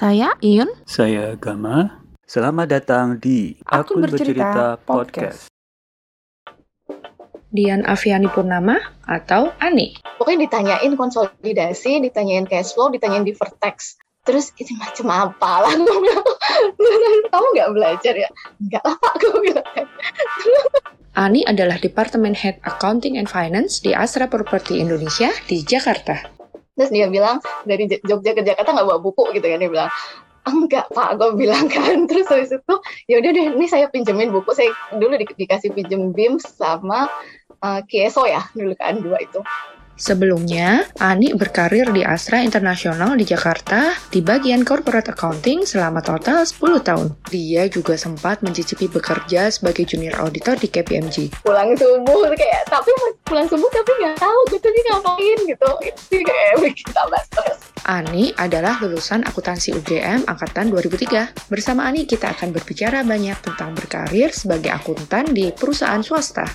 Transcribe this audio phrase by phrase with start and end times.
[0.00, 0.72] Saya Iyun.
[0.88, 2.00] Saya Gama.
[2.24, 5.52] Selamat datang di Akun Bercerita Podcast.
[7.52, 10.00] Dian Aviani Purnama atau Ani.
[10.16, 14.00] Pokoknya ditanyain konsolidasi, ditanyain cash flow, ditanyain deferred tax.
[14.24, 16.24] Terus ini macam apa lah gue bilang,
[17.36, 18.32] kamu nggak belajar ya?
[18.56, 19.68] Nggak lah pak, gue bilang.
[21.12, 26.39] Ani adalah Departemen Head Accounting and Finance di Astra Property Indonesia di Jakarta.
[26.80, 29.92] Terus dia bilang dari Jogja ke Jakarta nggak bawa buku gitu kan dia bilang.
[30.48, 32.02] Enggak pak gue bilang kan.
[32.08, 36.16] Terus habis itu ya udah deh ini saya pinjemin buku saya dulu di, dikasih pinjem
[36.16, 37.12] BIM sama
[37.60, 39.44] uh, KSO ya dulu kan dua itu
[40.00, 46.80] Sebelumnya, Ani berkarir di Astra Internasional di Jakarta di bagian corporate accounting selama total 10
[46.80, 47.12] tahun.
[47.28, 51.44] Dia juga sempat mencicipi bekerja sebagai junior auditor di KPMG.
[51.44, 52.88] pulang subuh kayak tapi
[53.28, 58.32] pulang subuh tapi nggak tahu gitu nih ngapain gitu itu kayak bikin tambah stres Ani
[58.40, 61.52] adalah lulusan akuntansi UGM angkatan 2003.
[61.52, 66.46] Bersama Ani kita akan berbicara banyak tentang berkarir sebagai akuntan di perusahaan swasta.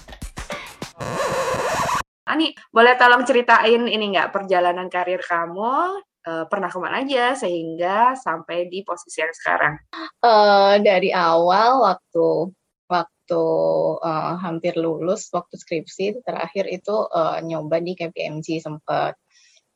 [2.25, 8.17] Ani, boleh tolong ceritain ini nggak perjalanan karir kamu eh, pernah ke mana aja sehingga
[8.17, 9.73] sampai di posisi yang sekarang?
[10.25, 12.49] Eh, dari awal waktu
[12.89, 13.45] waktu
[14.01, 19.13] eh, hampir lulus waktu skripsi terakhir itu eh, nyoba di KPMG sempat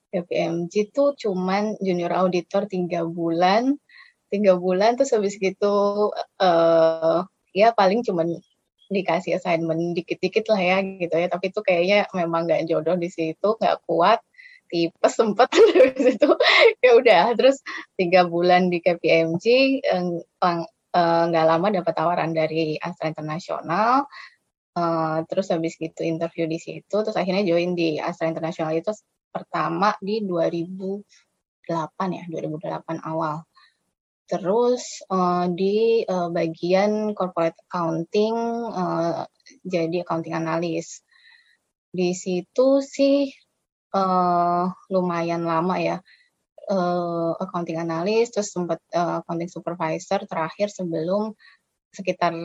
[0.10, 3.78] KPMG tuh cuman junior auditor tiga bulan
[4.34, 6.10] tiga bulan terus habis gitu
[6.42, 7.22] eh
[7.54, 8.42] ya paling cuman
[8.90, 11.28] dikasih assignment dikit-dikit lah ya gitu ya.
[11.32, 14.20] Tapi itu kayaknya memang nggak jodoh di situ nggak kuat.
[14.70, 16.30] Tipes sempet habis itu.
[16.84, 17.62] Ya udah terus
[17.98, 19.46] tiga bulan di KPMG
[19.82, 20.04] eh,
[20.44, 24.06] eh, nggak lama dapat tawaran dari Astra Internasional.
[24.80, 28.94] Eh, terus habis gitu interview di situ terus akhirnya join di Astra Internasional itu
[29.34, 31.04] pertama di 2008
[32.18, 33.44] ya 2008 awal
[34.30, 38.36] terus eh, di eh, bagian corporate accounting
[38.70, 39.26] eh,
[39.66, 41.02] jadi accounting analis.
[41.90, 43.34] Di situ sih
[43.98, 45.98] eh, lumayan lama ya
[46.70, 51.34] eh, accounting analis terus sempat eh, accounting supervisor terakhir sebelum
[51.90, 52.38] sekitar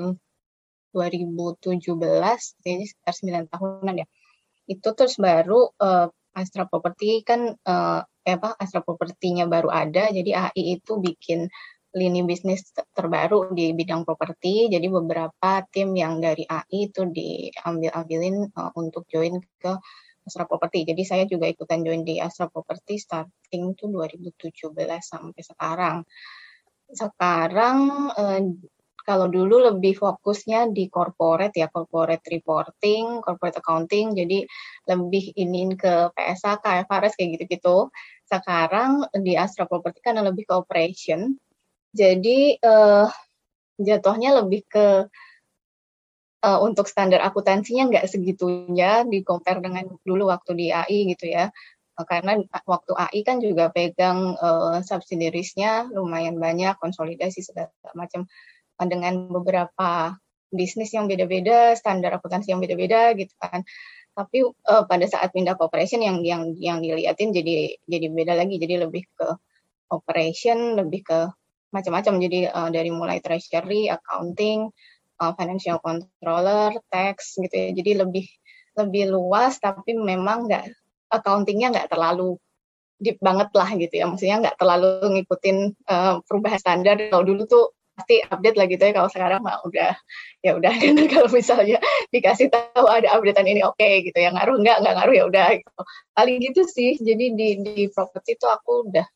[0.97, 2.01] 2017
[2.65, 3.15] jadi sekitar
[3.45, 4.07] 9 tahunan ya.
[4.65, 10.81] Itu terus baru eh, Astra Property kan eh, apa Astra Propertinya baru ada jadi AI
[10.81, 11.53] itu bikin
[11.95, 14.67] lini bisnis ter- terbaru di bidang properti.
[14.67, 19.73] Jadi beberapa tim yang dari AI itu diambil-ambilin eh, untuk join ke
[20.25, 24.73] Astra Property jadi saya juga ikutan join di Astra Property starting tuh 2017
[25.05, 25.97] sampai sekarang.
[26.89, 27.79] Sekarang
[28.17, 28.43] eh,
[29.05, 34.49] kalau dulu lebih fokusnya di corporate ya, corporate reporting, corporate accounting, jadi
[34.89, 37.93] lebih iniin ke PSA, KFRS kayak gitu-gitu.
[38.25, 41.37] Sekarang di Astra Property kan lebih ke operation,
[41.95, 43.07] jadi eh,
[43.79, 45.07] jatuhnya lebih ke
[46.45, 51.49] eh, untuk standar akuntansinya nggak segitunya di compare dengan dulu waktu di AI gitu ya.
[51.99, 58.27] Eh, Karena waktu AI kan juga pegang eh, subsidiariesnya lumayan banyak, konsolidasi segala macam
[58.83, 60.19] eh, dengan beberapa
[60.55, 63.63] bisnis yang beda-beda, standar akuntansi yang beda-beda gitu kan.
[64.15, 68.59] Tapi eh, pada saat pindah ke operation yang yang yang diliatin jadi jadi beda lagi,
[68.63, 69.29] jadi lebih ke
[69.91, 71.21] operation, lebih ke
[71.75, 72.15] macam-macam.
[72.23, 74.71] Jadi eh, dari mulai treasury, accounting,
[75.19, 77.71] eh, financial controller, tax gitu ya.
[77.75, 78.27] Jadi lebih
[78.75, 80.65] lebih luas tapi memang nggak
[81.11, 82.39] accountingnya nggak terlalu
[83.03, 84.07] deep banget lah gitu ya.
[84.07, 86.97] Maksudnya nggak terlalu ngikutin eh, perubahan standar.
[87.11, 87.65] Kalau dulu tuh
[87.95, 88.93] pasti update lah gitu ya.
[88.95, 89.95] Kalau sekarang mah udah
[90.43, 91.79] ya udah kan kalau misalnya
[92.11, 95.81] dikasih tahu ada updatean ini oke gitu ya ngaruh nggak nggak ngaruh ya udah gitu.
[96.15, 96.99] Paling gitu sih.
[96.99, 99.07] Jadi di di properti itu aku udah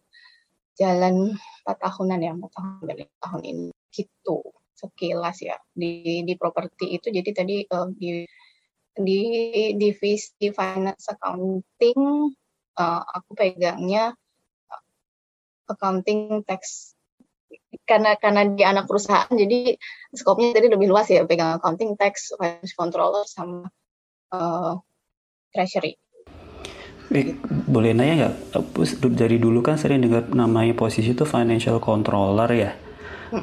[0.78, 3.68] jalan empat tahunan ya empat tahun dari tahun ini.
[3.90, 4.38] Gitu
[4.78, 7.10] sekilas ya di di properti itu.
[7.10, 8.10] Jadi tadi eh, di
[8.98, 9.20] di
[9.74, 12.00] divisi finance accounting
[12.78, 14.14] eh, aku pegangnya
[14.70, 14.82] eh,
[15.66, 16.94] accounting tax.
[17.88, 19.76] Karena karena di anak perusahaan jadi
[20.12, 23.66] skopnya tadi lebih luas ya pegang accounting tax finance controller sama
[24.32, 24.74] eh,
[25.52, 25.98] treasury
[27.68, 28.34] boleh nanya nggak?
[29.16, 32.70] Dari dulu kan sering dengar namanya posisi itu financial controller ya.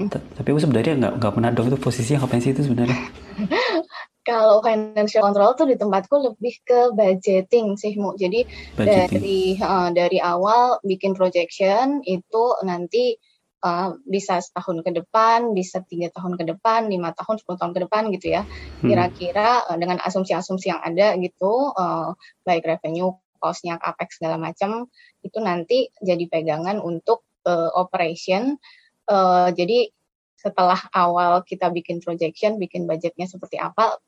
[0.10, 2.98] Tapi aku sebenarnya nggak nggak pernah dong itu posisinya ngapain sih itu sebenarnya?
[4.26, 8.18] Kalau financial control tuh di tempatku lebih ke budgeting sih, Mu.
[8.18, 8.42] Jadi
[8.74, 9.22] Budgeting.
[9.22, 13.14] dari eh, dari awal bikin projection itu nanti
[13.62, 17.80] eh, bisa setahun ke depan, bisa tiga tahun ke depan, lima tahun, 10 tahun ke
[17.86, 18.42] depan gitu ya.
[18.82, 18.90] Hmm.
[18.90, 22.10] Kira-kira eh, dengan asumsi-asumsi yang ada gitu, eh,
[22.42, 23.14] baik revenue,
[23.46, 24.90] cost-nya, capex segala macam,
[25.22, 28.58] itu nanti jadi pegangan untuk uh, operation.
[29.06, 29.94] Uh, jadi
[30.34, 34.02] setelah awal kita bikin projection, bikin budgetnya seperti apa,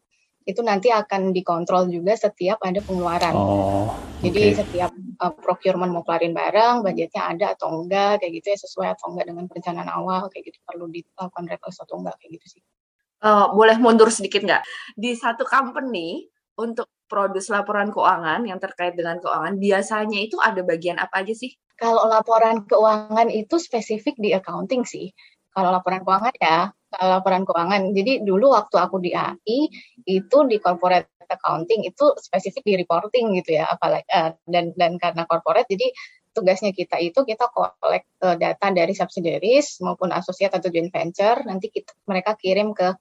[0.47, 3.35] itu nanti akan dikontrol juga setiap ada pengeluaran.
[3.35, 3.91] Oh,
[4.23, 8.87] Jadi setiap uh, procurement mau keluarin barang, budgetnya ada atau enggak, kayak gitu ya sesuai
[8.95, 12.61] atau enggak dengan perencanaan awal, kayak gitu perlu dilakukan request atau enggak, kayak gitu sih.
[13.19, 14.63] Uh, boleh mundur sedikit nggak?
[14.95, 21.00] Di satu company untuk produs laporan keuangan yang terkait dengan keuangan biasanya itu ada bagian
[21.00, 21.56] apa aja sih?
[21.77, 25.09] Kalau laporan keuangan itu spesifik di accounting sih.
[25.51, 27.81] Kalau laporan keuangan ya, kalau laporan keuangan.
[27.95, 29.71] Jadi dulu waktu aku di AI
[30.06, 35.27] itu di corporate accounting itu spesifik di reporting gitu ya, apalagi uh, dan dan karena
[35.27, 35.92] corporate jadi
[36.31, 41.74] tugasnya kita itu kita collect uh, data dari subsidiaries maupun associate atau joint venture nanti
[41.74, 42.94] kita mereka kirim ke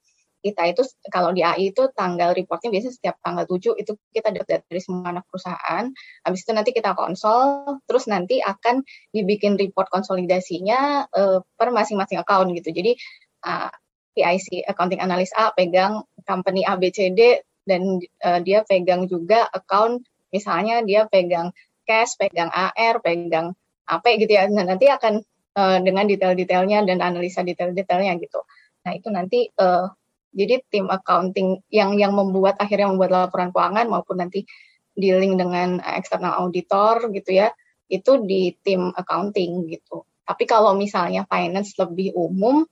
[0.46, 4.62] kita itu kalau di AI itu tanggal reportnya biasanya setiap tanggal 7 itu kita dapat
[4.70, 5.84] dari semua anak perusahaan.
[6.22, 12.54] Habis itu nanti kita konsol, terus nanti akan dibikin report konsolidasinya uh, per masing-masing account
[12.54, 12.70] gitu.
[12.70, 12.94] Jadi
[13.42, 13.70] uh,
[14.14, 21.10] PIC accounting analis A pegang company ABCD dan uh, dia pegang juga account misalnya dia
[21.10, 21.50] pegang
[21.86, 23.54] cash, pegang AR, pegang
[23.86, 24.50] AP gitu ya.
[24.50, 25.22] Nah, nanti akan
[25.54, 28.42] uh, dengan detail-detailnya dan analisa detail-detailnya gitu.
[28.86, 29.86] Nah, itu nanti uh,
[30.36, 34.44] jadi tim accounting yang yang membuat akhirnya membuat laporan keuangan maupun nanti
[34.92, 37.48] dealing dengan eksternal auditor gitu ya,
[37.88, 40.04] itu di tim accounting gitu.
[40.26, 42.68] Tapi kalau misalnya finance lebih umum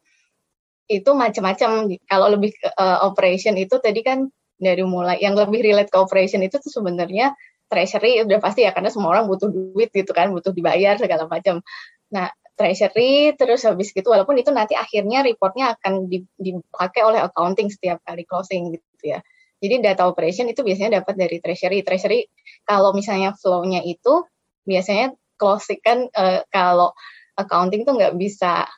[0.89, 1.89] itu macam-macam.
[2.05, 4.29] Kalau lebih ke uh, operation itu tadi kan
[4.61, 7.33] dari mulai yang lebih relate ke operation itu tuh sebenarnya
[7.69, 11.65] treasury udah pasti ya karena semua orang butuh duit gitu kan, butuh dibayar segala macam.
[12.13, 16.07] Nah, treasury terus habis gitu walaupun itu nanti akhirnya reportnya akan
[16.39, 19.21] dipakai oleh accounting setiap kali closing gitu ya.
[19.59, 21.81] Jadi data operation itu biasanya dapat dari treasury.
[21.81, 22.29] Treasury
[22.69, 24.23] kalau misalnya flow-nya itu
[24.63, 26.93] biasanya closing kan uh, kalau
[27.35, 28.69] accounting tuh nggak bisa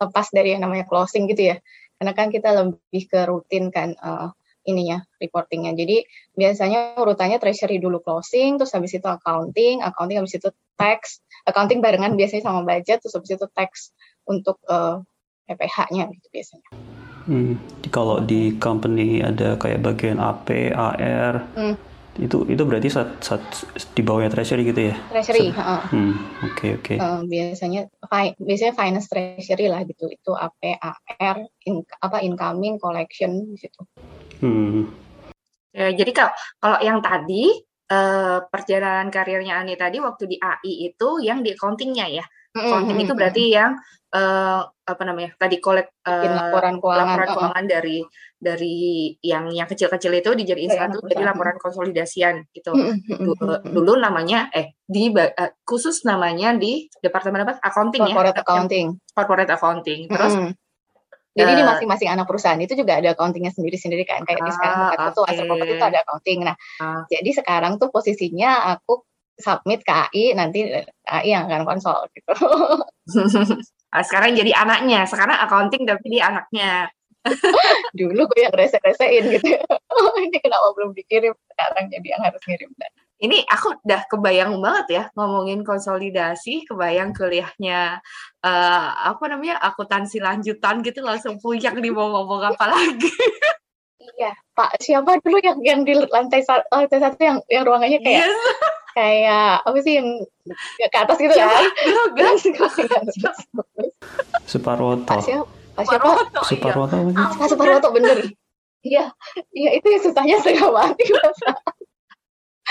[0.00, 1.56] lepas dari yang namanya closing gitu ya.
[2.00, 4.32] Karena kan kita lebih ke rutin kan uh,
[4.64, 5.76] ininya reportingnya.
[5.76, 10.48] Jadi biasanya urutannya treasury dulu closing, terus habis itu accounting, accounting habis itu
[10.80, 13.70] tax, accounting barengan biasanya sama budget, terus habis itu tax
[14.28, 15.00] untuk uh,
[15.48, 16.68] PPH-nya gitu biasanya.
[17.28, 17.60] Hmm,
[17.92, 21.76] kalau di company ada kayak bagian AP, AR, Hmm.
[22.18, 23.42] itu itu berarti saat, saat
[23.94, 24.96] di bawahnya treasury gitu ya?
[25.12, 26.94] Treasury, Sa- uh, Hmm, oke oke.
[26.96, 30.08] uh, biasanya fi- biasanya finance treasury lah gitu.
[30.10, 33.80] Itu AP, AR, in, apa incoming, collection di situ.
[34.40, 34.88] Hmm,
[35.70, 41.08] Ya, jadi kalau kalau yang tadi eh, perjalanan karirnya Ani tadi waktu di AI itu
[41.20, 42.24] yang di accountingnya ya.
[42.50, 43.78] Accounting itu berarti yang
[44.14, 45.34] eh, apa namanya?
[45.38, 46.98] Tadi kolek Bikin eh, laporan keuangan.
[46.98, 47.34] laporan uh-uh.
[47.36, 47.98] keuangan dari
[48.40, 48.74] dari
[49.20, 52.72] yang yang kecil-kecil itu dijadiin satu jadi laporan konsolidasian gitu.
[52.72, 53.72] Mm, mm, mm, Dulu, mm, mm.
[53.76, 57.60] dulu namanya eh di eh, khusus namanya di departemen apa?
[57.60, 58.14] Accounting ya.
[58.16, 58.86] Corporate accounting.
[59.12, 60.00] corporate accounting.
[60.08, 60.50] Terus Mm-mm.
[61.30, 64.26] Jadi di eh, masing-masing anak perusahaan itu juga ada accountingnya sendiri-sendiri kan.
[64.26, 65.90] Kayak di sekarang Ah, tempat itu asal properti itu oke.
[65.94, 66.38] ada accounting.
[66.42, 67.02] Nah, Ah.
[67.06, 69.06] jadi sekarang tuh posisinya aku
[69.38, 70.68] submit ke AI, nanti
[71.06, 72.32] AI yang akan konsol gitu.
[73.90, 75.02] Ah, sekarang jadi anaknya.
[75.02, 76.86] Sekarang accounting tapi dia anaknya.
[77.98, 79.50] Dulu gue yang rese-resein gitu.
[80.30, 81.34] Ini kenapa belum dikirim?
[81.50, 82.70] Sekarang jadi yang harus ngirim.
[83.20, 88.00] Ini aku udah kebayang banget ya ngomongin konsolidasi, kebayang kuliahnya
[88.40, 93.12] eh, apa namanya akuntansi lanjutan gitu langsung puyeng nih mau ngomong apa lagi.
[94.16, 94.80] Iya, Pak.
[94.80, 98.36] Siapa dulu yang yang di lantai sa- lantai satu yang yang ruangannya kayak Yes,
[98.96, 100.08] kayak apa sih yang
[100.80, 101.64] ke atas gitu kan?
[101.84, 102.40] Grogas.
[104.48, 105.04] Suparwoto.
[105.04, 105.44] Pak siapa?
[105.76, 106.08] Pak siapa?
[106.08, 106.48] Paroto, iya.
[106.48, 106.96] Suparwoto
[107.48, 108.18] Suparwoto bener.
[108.80, 109.12] Iya,
[109.52, 111.52] iya itu yang susahnya setengah mati masa.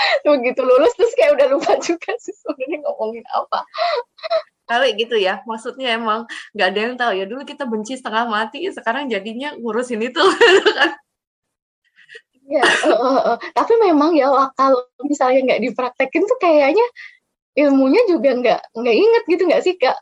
[0.26, 3.58] Begitu lulus terus kayak udah lupa juga sih sebenarnya ngomongin apa.
[4.70, 7.24] Kali gitu ya, maksudnya emang nggak ada yang tahu ya.
[7.26, 10.22] Dulu kita benci setengah mati, sekarang jadinya ngurusin itu.
[12.50, 13.36] Iya, eh, eh, eh.
[13.54, 14.26] tapi memang ya
[14.58, 16.82] kalau misalnya nggak dipraktekin tuh kayaknya
[17.54, 19.94] ilmunya juga nggak nggak inget gitu nggak sih kak?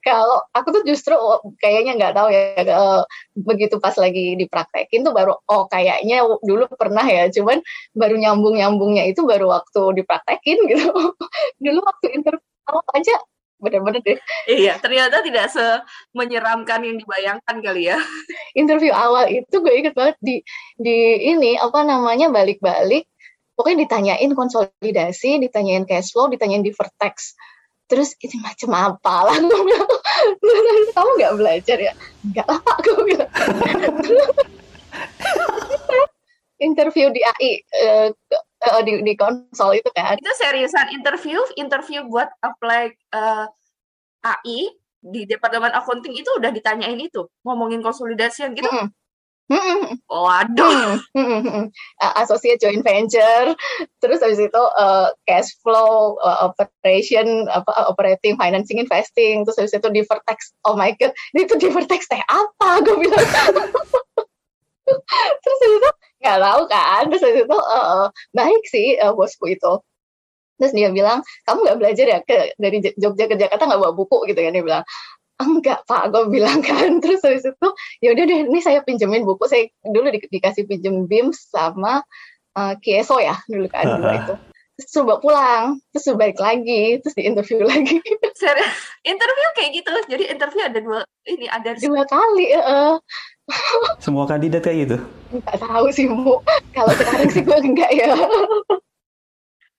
[0.00, 3.02] Kalau aku tuh justru oh, kayaknya nggak tahu ya eh,
[3.36, 7.60] begitu pas lagi dipraktekin tuh baru oh kayaknya dulu pernah ya, cuman
[7.92, 10.88] baru nyambung nyambungnya itu baru waktu dipraktekin gitu.
[11.60, 13.16] dulu waktu interview awal aja
[13.60, 18.00] bener-bener deh iya, ternyata tidak semenyeramkan yang dibayangkan kali ya.
[18.56, 20.40] interview awal itu gue inget banget di
[20.80, 20.96] di
[21.36, 23.04] ini apa namanya balik-balik
[23.54, 27.36] pokoknya ditanyain konsolidasi ditanyain cash flow ditanyain deferred tax
[27.90, 29.36] terus ini macam apa lah?
[29.42, 29.90] Gue bilang
[30.94, 31.92] kamu nggak belajar ya?
[32.22, 33.30] Nggak lah pak gue bilang.
[36.60, 40.14] Interview di AI eh, ke- eh, di, di konsol itu kan.
[40.20, 43.46] Itu seriusan interview, interview buat apply eh,
[44.22, 44.70] AI
[45.00, 48.70] di departemen accounting itu udah ditanyain itu ngomongin konsolidasian gitu.
[48.70, 48.94] Mm
[49.50, 49.98] -mm.
[50.06, 51.02] Waduh.
[51.18, 51.74] Mm
[52.22, 53.52] associate joint venture,
[53.98, 59.88] terus habis itu uh, cash flow, uh, operation, apa operating, financing, investing, terus habis itu
[60.26, 60.54] tax.
[60.62, 62.68] Oh my god, itu deferred tax teh apa?
[62.86, 63.26] Gue bilang.
[65.40, 65.90] terus habis itu
[66.20, 69.82] nggak tahu kan, terus habis itu uh, baik sih uh, bosku itu.
[70.60, 74.28] Terus dia bilang, kamu nggak belajar ya ke dari Jogja ke Jakarta nggak bawa buku
[74.28, 74.52] gitu kan?
[74.52, 74.84] Dia bilang,
[75.42, 76.96] enggak pak gue bilang kan.
[77.02, 77.68] Terus habis itu
[78.04, 79.44] ya udah deh ini saya pinjemin buku.
[79.48, 82.04] Saya dulu di, dikasih pinjem BIM sama
[82.56, 84.34] uh, Kieso ya dulu kan uh, dulu itu.
[84.80, 88.00] Terus coba pulang terus balik lagi terus di interview lagi.
[88.36, 88.72] Serius?
[89.00, 92.96] interview kayak gitu jadi interview ada dua ini ada dua kali uh.
[93.98, 94.96] semua kandidat kayak gitu?
[95.34, 96.38] Nggak tahu sih bu.
[96.70, 98.14] Kalau sekarang sih gue enggak ya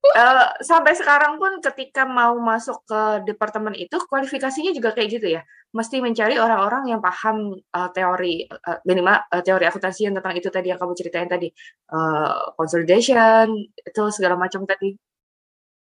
[0.02, 5.42] uh, sampai sekarang pun ketika mau masuk ke departemen itu kualifikasinya juga kayak gitu ya.
[5.72, 10.50] Mesti mencari orang-orang yang paham uh, teori uh, minimal uh, teori akuntansi yang tentang itu
[10.50, 11.48] tadi yang kamu ceritain tadi.
[11.88, 14.98] Uh, consolidation itu segala macam tadi.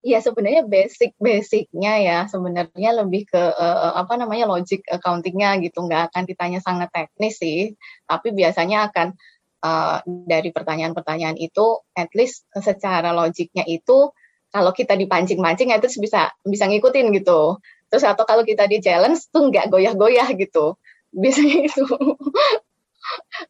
[0.06, 5.82] Iya sebenarnya basic-basicnya ya sebenarnya lebih ke uh, apa namanya logic accountingnya gitu.
[5.82, 7.75] Nggak akan ditanya sangat teknis sih.
[8.06, 9.18] Tapi biasanya akan
[9.66, 14.14] uh, dari pertanyaan-pertanyaan itu at least secara logiknya itu
[14.54, 17.58] kalau kita dipancing-pancing itu bisa bisa ngikutin gitu.
[17.90, 20.78] Terus atau kalau kita di challenge tuh nggak goyah-goyah gitu.
[21.11, 21.85] Biasanya itu.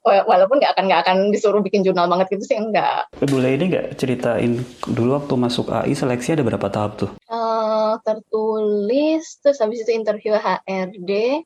[0.04, 3.08] Walaupun nggak akan nggak akan disuruh bikin jurnal banget gitu sih enggak.
[3.24, 7.10] Boleh ini nggak ceritain dulu waktu masuk AI seleksi ada berapa tahap tuh?
[7.24, 11.40] Uh, tertulis, terus habis itu interview HRD,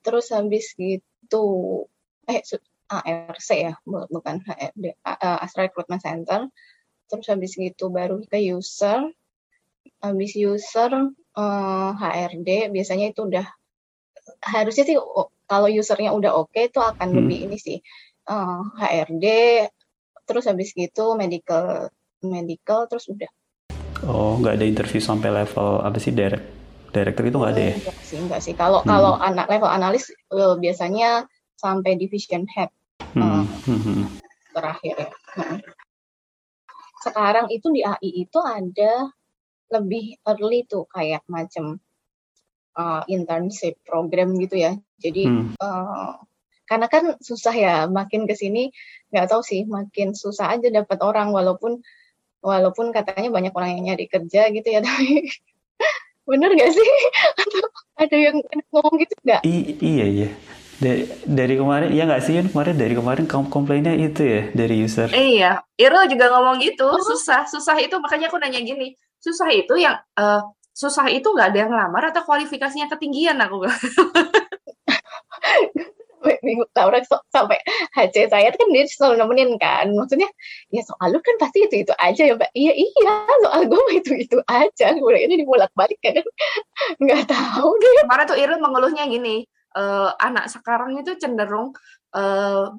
[0.00, 1.84] terus habis gitu,
[2.24, 2.40] eh
[2.88, 6.48] ARC ya, bukan HRD, Astra Recruitment Center.
[7.08, 9.12] Terus habis gitu baru ke user.
[10.00, 13.46] Habis user uh, HRD biasanya itu udah
[14.42, 14.96] harusnya sih
[15.48, 17.16] kalau usernya udah oke okay, itu akan hmm.
[17.22, 17.78] lebih ini sih
[18.28, 19.26] uh, HRD
[20.28, 21.88] terus habis gitu medical
[22.20, 23.30] medical terus udah
[24.04, 26.44] oh nggak ada interview sampai level apa sih direct
[26.92, 28.88] director itu nggak ada ya enggak sih enggak sih kalau hmm.
[28.88, 31.24] kalau anak level analis uh, biasanya
[31.58, 32.70] sampai division head
[33.14, 33.22] hmm.
[33.22, 33.44] uh,
[34.54, 35.08] terakhir ya.
[35.38, 35.58] Nah.
[36.98, 39.10] Sekarang itu di AI itu ada
[39.68, 41.78] lebih early tuh kayak macam
[42.74, 44.72] uh, internship program gitu ya.
[44.98, 45.54] Jadi hmm.
[45.62, 46.18] uh,
[46.68, 48.68] karena kan susah ya makin ke sini
[49.08, 51.80] nggak tahu sih makin susah aja dapat orang walaupun
[52.44, 55.32] walaupun katanya banyak orang yang nyari kerja gitu ya tapi
[56.28, 56.90] bener gak sih
[58.04, 58.36] ada yang
[58.68, 59.42] ngomong gitu nggak?
[59.80, 60.28] iya iya
[60.78, 65.10] dari, dari kemarin, ya nggak sih kemarin dari kemarin komplainnya itu ya dari user.
[65.10, 69.98] Iya, Iro juga ngomong gitu, susah, susah itu makanya aku nanya gini, susah itu yang
[70.14, 73.66] uh, susah itu nggak ada yang lamar atau kualifikasinya ketinggian aku
[76.42, 77.58] minggu Laura so, sampai
[77.94, 80.28] HC saya kan dia selalu nemenin kan maksudnya
[80.72, 82.50] ya soal lu kan pasti itu itu aja ya mbak.
[82.54, 84.86] Iya iya soal gue itu itu aja.
[84.98, 86.22] Gue ini dibolak balik kan?
[87.02, 87.92] Nggak tahu deh.
[88.06, 89.46] Kemarin tuh Irul mengeluhnya gini
[89.76, 91.74] uh, anak sekarang itu cenderung
[92.14, 92.72] uh,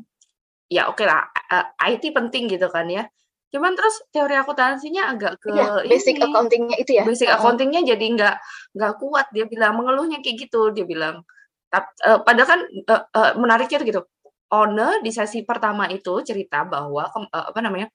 [0.69, 3.05] ya oke okay lah uh, IT penting gitu kan ya.
[3.50, 7.03] Cuman terus teori akuntansinya agak ke ya, basic ini, accountingnya itu ya.
[7.03, 8.36] Basic accountingnya jadi nggak
[8.77, 11.25] nggak kuat dia bilang mengeluhnya kayak gitu dia bilang.
[11.74, 14.01] Uh, padahal kan uh, uh, menariknya gitu.
[14.50, 17.86] Owner di sesi pertama itu cerita bahwa uh, apa namanya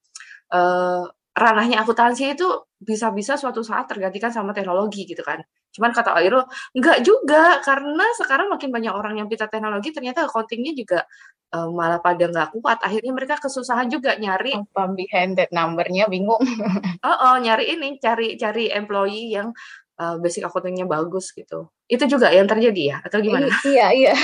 [0.55, 1.03] uh,
[1.35, 2.47] ranahnya akuntansi itu
[2.79, 5.43] bisa-bisa suatu saat tergantikan sama teknologi gitu kan.
[5.75, 10.73] Cuman kata Airo, enggak juga karena sekarang makin banyak orang yang pintar teknologi ternyata accountingnya
[10.79, 11.03] juga
[11.51, 12.79] uh, malah pada nggak kuat.
[12.79, 16.39] Akhirnya mereka kesusahan juga nyari apa behind that numbernya bingung.
[17.07, 19.51] oh, oh, nyari ini cari cari employee yang
[19.99, 21.71] uh, basic accountingnya bagus gitu.
[21.91, 23.51] Itu juga yang terjadi ya atau gimana?
[23.67, 24.15] iya iya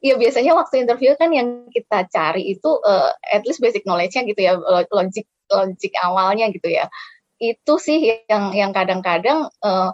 [0.00, 4.40] iya biasanya waktu interview kan yang kita cari itu uh, at least basic knowledge-nya gitu
[4.40, 4.54] ya
[4.90, 6.86] logik logik awalnya gitu ya.
[7.42, 9.90] Itu sih yang yang kadang-kadang uh,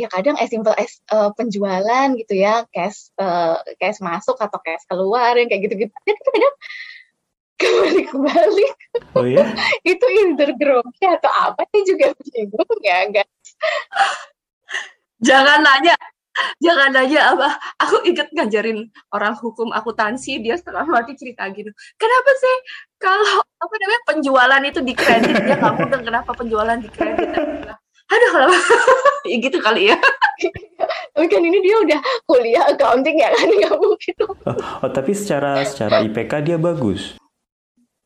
[0.00, 4.84] ya kadang as simple as uh, penjualan gitu ya, cash uh, cash masuk atau cash
[4.88, 5.92] keluar yang kayak gitu-gitu.
[5.92, 6.54] Kan kadang
[7.60, 8.74] kebalik-kebalik.
[9.12, 9.44] Oh iya?
[9.92, 13.48] itu intergroupnya atau apa sih juga bingung ya, guys.
[15.20, 15.96] Jangan nanya,
[16.64, 17.48] jangan nanya apa.
[17.84, 21.68] Aku inget ngajarin orang hukum akuntansi, dia setelah mati cerita gitu.
[22.00, 22.56] Kenapa sih
[22.96, 27.28] kalau apa namanya penjualan itu di kredit ya kamu dan kenapa penjualan di kredit?
[28.10, 29.96] aduh kalau ya gitu kali ya
[31.14, 35.60] tapi kan ini dia udah kuliah accounting ya kan nggak mungkin oh, oh tapi secara
[35.66, 37.16] secara IPK dia bagus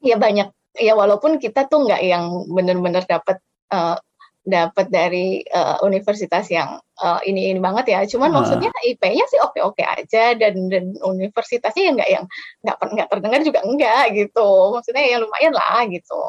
[0.03, 3.39] ya banyak ya walaupun kita tuh nggak yang benar-benar dapat
[3.71, 3.97] uh,
[4.45, 8.01] dapat dari uh, universitas yang uh, ini ini banget ya.
[8.05, 8.45] Cuman uh.
[8.45, 12.25] maksudnya IP-nya sih oke-oke aja dan dan universitasnya ya nggak yang
[12.61, 14.77] nggak nggak terdengar juga enggak gitu.
[14.77, 16.21] Maksudnya ya lumayan lah gitu.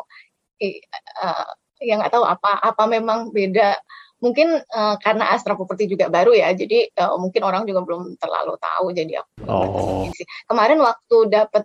[0.64, 0.80] I,
[1.20, 1.52] uh,
[1.84, 3.76] ya nggak tahu apa apa memang beda
[4.24, 8.56] mungkin uh, karena Astra Property juga baru ya, jadi uh, mungkin orang juga belum terlalu
[8.58, 8.86] tahu.
[8.96, 10.08] Jadi aku oh.
[10.48, 11.64] kemarin waktu dapat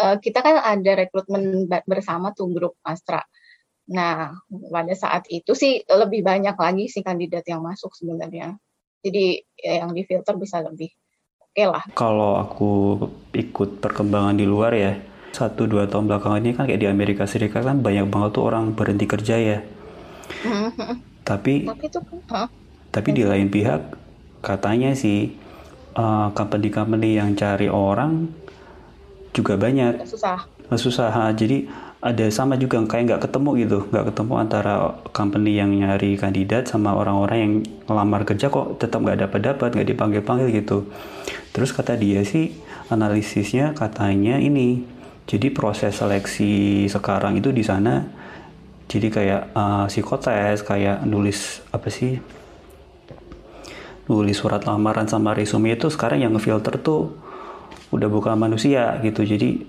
[0.00, 3.24] uh, kita kan ada rekrutmen bersama tuh grup Astra.
[3.86, 8.58] Nah, pada saat itu sih lebih banyak lagi sih kandidat yang masuk sebenarnya.
[9.06, 10.90] Jadi ya, yang difilter bisa lebih
[11.38, 11.84] oke okay lah.
[11.94, 12.98] Kalau aku
[13.30, 14.98] ikut perkembangan di luar ya,
[15.30, 18.74] satu dua tahun belakangan ini kan kayak di Amerika Serikat kan banyak banget tuh orang
[18.74, 19.58] berhenti kerja ya.
[21.26, 21.98] Tapi tapi, itu,
[22.30, 22.48] huh?
[22.94, 23.98] tapi di lain pihak
[24.46, 25.34] katanya sih
[25.98, 28.30] uh, company-company yang cari orang
[29.34, 30.06] juga banyak.
[30.06, 30.46] Susah.
[30.78, 31.10] Susah.
[31.34, 31.66] Jadi
[32.06, 36.94] ada sama juga kayak nggak ketemu gitu nggak ketemu antara company yang nyari kandidat sama
[36.94, 37.52] orang-orang yang
[37.90, 40.86] ngelamar kerja kok tetap nggak dapat dapat nggak dipanggil panggil gitu
[41.50, 42.52] terus kata dia sih
[42.92, 44.86] analisisnya katanya ini
[45.26, 48.06] jadi proses seleksi sekarang itu di sana
[48.86, 52.22] jadi kayak uh, psikotes kayak nulis apa sih
[54.06, 57.18] nulis surat lamaran sama resume itu sekarang yang ngefilter tuh
[57.90, 59.62] udah bukan manusia gitu jadi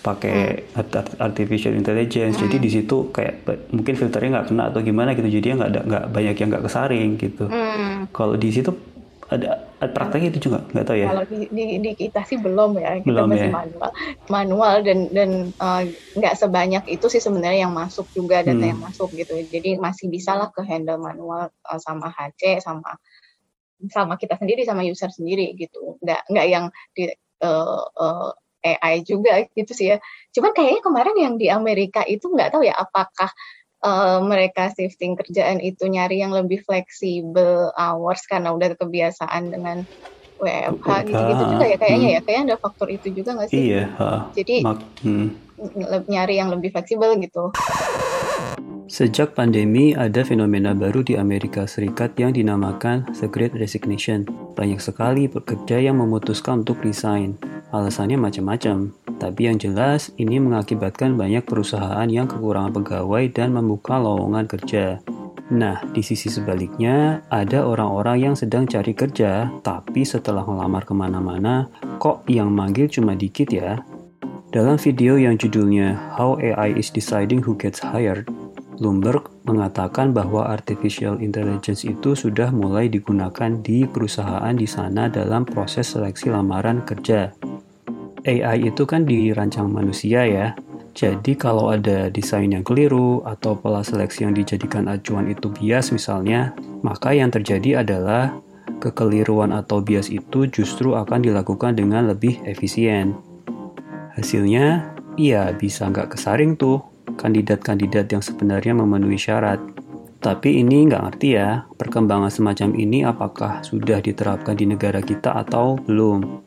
[0.00, 1.20] pakai hmm.
[1.20, 2.44] artificial intelligence hmm.
[2.48, 6.04] jadi di situ kayak mungkin filternya nggak kena atau gimana gitu jadi nggak ada nggak
[6.08, 8.08] banyak yang nggak kesaring gitu hmm.
[8.12, 8.72] kalau di situ
[9.28, 12.80] ada, ada prakteknya itu juga nggak tahu ya kalau di, di, di kita sih belum
[12.80, 13.52] ya kita belum masih ya?
[13.52, 13.90] manual
[14.32, 15.30] manual dan dan
[15.60, 15.84] uh,
[16.16, 18.72] nggak sebanyak itu sih sebenarnya yang masuk juga data hmm.
[18.72, 22.96] yang masuk gitu jadi masih bisa lah ke handle manual uh, sama HC sama
[23.92, 26.64] sama kita sendiri sama user sendiri gitu nggak nggak yang
[26.96, 27.12] di
[27.44, 30.02] uh, uh, AI juga gitu sih ya.
[30.34, 33.30] Cuman kayaknya kemarin yang di Amerika itu nggak tahu ya apakah
[33.82, 39.86] uh, mereka shifting kerjaan itu nyari yang lebih fleksibel hours karena udah kebiasaan dengan
[40.38, 42.16] WFH gitu-gitu juga ya kayaknya hmm.
[42.16, 42.20] ya.
[42.22, 43.58] Kayaknya ada faktor itu juga nggak sih?
[43.74, 43.84] Iya.
[43.98, 44.56] Uh, Jadi
[45.02, 45.28] hmm.
[46.06, 47.50] nyari yang lebih fleksibel gitu.
[48.88, 54.24] Sejak pandemi, ada fenomena baru di Amerika Serikat yang dinamakan The Great Resignation.
[54.56, 57.36] Banyak sekali pekerja yang memutuskan untuk resign.
[57.68, 64.48] Alasannya macam-macam, tapi yang jelas ini mengakibatkan banyak perusahaan yang kekurangan pegawai dan membuka lowongan
[64.48, 65.04] kerja.
[65.52, 71.68] Nah, di sisi sebaliknya, ada orang-orang yang sedang cari kerja, tapi setelah melamar ke mana-mana,
[72.00, 73.84] kok yang manggil cuma dikit ya?
[74.48, 78.32] Dalam video yang judulnya How AI is Deciding Who Gets Hired,
[78.78, 85.90] Bloomberg mengatakan bahwa artificial intelligence itu sudah mulai digunakan di perusahaan di sana dalam proses
[85.90, 87.34] seleksi lamaran kerja.
[88.22, 90.54] AI itu kan dirancang manusia ya.
[90.94, 96.54] Jadi kalau ada desain yang keliru atau pola seleksi yang dijadikan acuan itu bias misalnya,
[96.82, 98.34] maka yang terjadi adalah
[98.82, 103.14] kekeliruan atau bias itu justru akan dilakukan dengan lebih efisien.
[104.18, 106.82] Hasilnya, iya bisa nggak kesaring tuh
[107.16, 109.62] kandidat-kandidat yang sebenarnya memenuhi syarat.
[110.18, 115.78] Tapi ini nggak ngerti ya, perkembangan semacam ini apakah sudah diterapkan di negara kita atau
[115.78, 116.42] belum.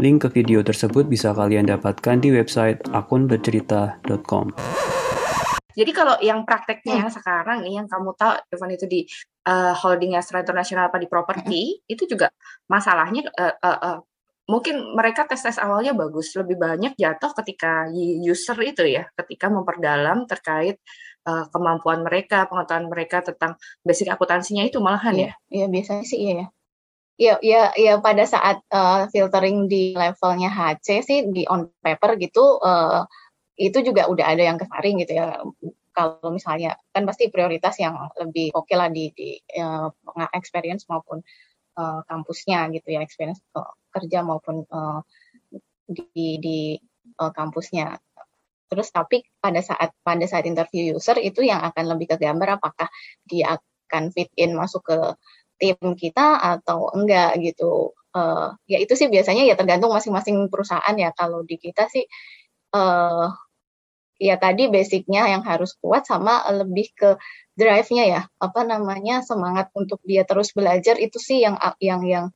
[0.00, 4.56] Link ke video tersebut bisa kalian dapatkan di website akunbercerita.com.
[5.76, 7.02] Jadi kalau yang prakteknya hmm.
[7.06, 9.00] yang sekarang nih yang kamu tahu Evan itu di
[9.46, 11.92] uh, holding Astra International apa di properti hmm.
[11.92, 12.32] itu juga
[12.66, 13.98] masalahnya uh, uh, uh,
[14.50, 17.86] mungkin mereka tes tes awalnya bagus lebih banyak jatuh ketika
[18.26, 20.82] user itu ya ketika memperdalam terkait
[21.30, 23.54] uh, kemampuan mereka pengetahuan mereka tentang
[23.86, 25.32] basic akuntansinya itu malahan iya, ya
[25.62, 26.48] iya biasanya sih iya ya
[27.20, 32.56] Iya, iya, iya pada saat uh, filtering di levelnya HC sih di on paper gitu
[32.64, 33.04] uh,
[33.60, 35.36] itu juga udah ada yang kesaring gitu ya.
[35.92, 39.92] Kalau misalnya kan pasti prioritas yang lebih oke okay lah di, di uh,
[40.32, 41.20] experience maupun
[41.76, 45.00] uh, kampusnya gitu ya experience uh, kerja maupun uh,
[45.90, 46.58] di di
[47.18, 47.98] uh, kampusnya.
[48.70, 52.86] Terus tapi pada saat pada saat interview user itu yang akan lebih ke gambar apakah
[53.26, 54.98] dia akan fit in masuk ke
[55.58, 57.92] tim kita atau enggak gitu.
[58.10, 61.10] Uh, ya itu sih biasanya ya tergantung masing-masing perusahaan ya.
[61.14, 62.06] Kalau di kita sih
[62.74, 63.26] uh,
[64.20, 67.10] ya tadi basicnya yang harus kuat sama lebih ke
[67.56, 72.26] drive-nya ya apa namanya semangat untuk dia terus belajar itu sih yang yang yang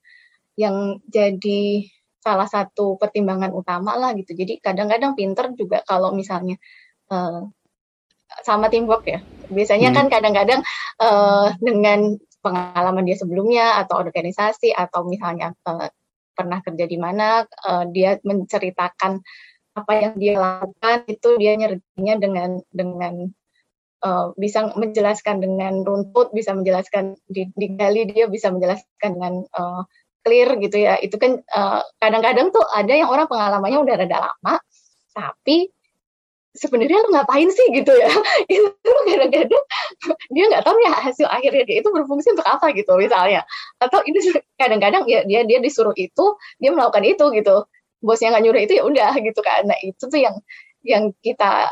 [0.54, 1.84] yang jadi
[2.24, 4.32] salah satu pertimbangan utama lah gitu.
[4.32, 6.56] Jadi kadang-kadang pinter juga kalau misalnya
[7.12, 7.44] uh,
[8.42, 9.20] sama teamwork ya.
[9.52, 9.96] Biasanya hmm.
[9.96, 10.60] kan kadang-kadang
[11.04, 15.88] uh, dengan pengalaman dia sebelumnya atau organisasi atau misalnya uh,
[16.34, 19.20] pernah kerja di mana uh, dia menceritakan
[19.74, 23.14] apa yang dia lakukan itu dia nyerinya dengan dengan
[24.06, 29.82] uh, bisa menjelaskan dengan runtut, bisa menjelaskan di, digali dia bisa menjelaskan dengan uh,
[30.24, 30.96] clear gitu ya.
[30.98, 31.38] Itu kan
[32.00, 34.54] kadang-kadang uh, tuh ada yang orang pengalamannya udah rada lama,
[35.12, 35.68] tapi
[36.54, 38.06] sebenarnya lu ngapain sih gitu ya
[38.54, 38.70] itu
[39.10, 39.62] kadang-kadang
[40.30, 43.42] dia nggak tahu ya hasil akhirnya dia itu berfungsi untuk apa gitu misalnya
[43.82, 44.22] atau ini
[44.54, 47.66] kadang-kadang ya dia dia disuruh itu dia melakukan itu gitu
[47.98, 50.38] bosnya nggak nyuruh itu ya udah gitu kan nah itu tuh yang
[50.86, 51.66] yang kita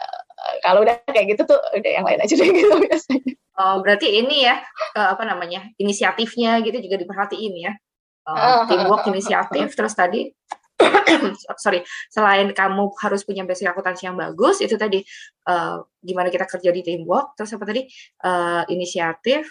[0.64, 3.32] kalau udah kayak gitu tuh udah yang lain aja deh gitu biasanya.
[3.52, 4.58] Oh, berarti ini ya
[4.96, 7.72] apa namanya inisiatifnya gitu juga diperhatiin ya.
[8.22, 9.74] Uh, teamwork inisiatif.
[9.74, 10.30] Terus tadi
[11.62, 15.02] sorry selain kamu harus punya basic akuntansi yang bagus itu tadi
[15.46, 17.34] uh, gimana kita kerja di teamwork.
[17.34, 17.82] Terus apa tadi?
[18.22, 19.46] Uh, inisiatif.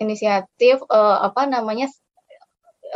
[0.00, 1.88] Inisiatif uh, apa namanya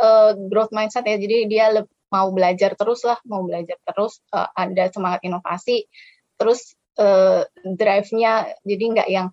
[0.01, 1.17] uh, growth mindset ya.
[1.17, 1.73] Jadi dia
[2.09, 5.85] mau belajar terus lah mau belajar terus uh, ada semangat inovasi.
[6.37, 9.27] Terus uh, drive-nya jadi nggak yang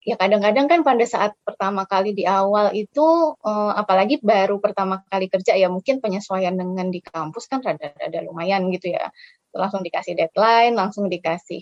[0.00, 5.28] ya kadang-kadang kan pada saat pertama kali di awal itu uh, apalagi baru pertama kali
[5.28, 9.12] kerja ya mungkin penyesuaian dengan di kampus kan rada-rada lumayan gitu ya.
[9.52, 11.60] Langsung dikasih deadline langsung dikasih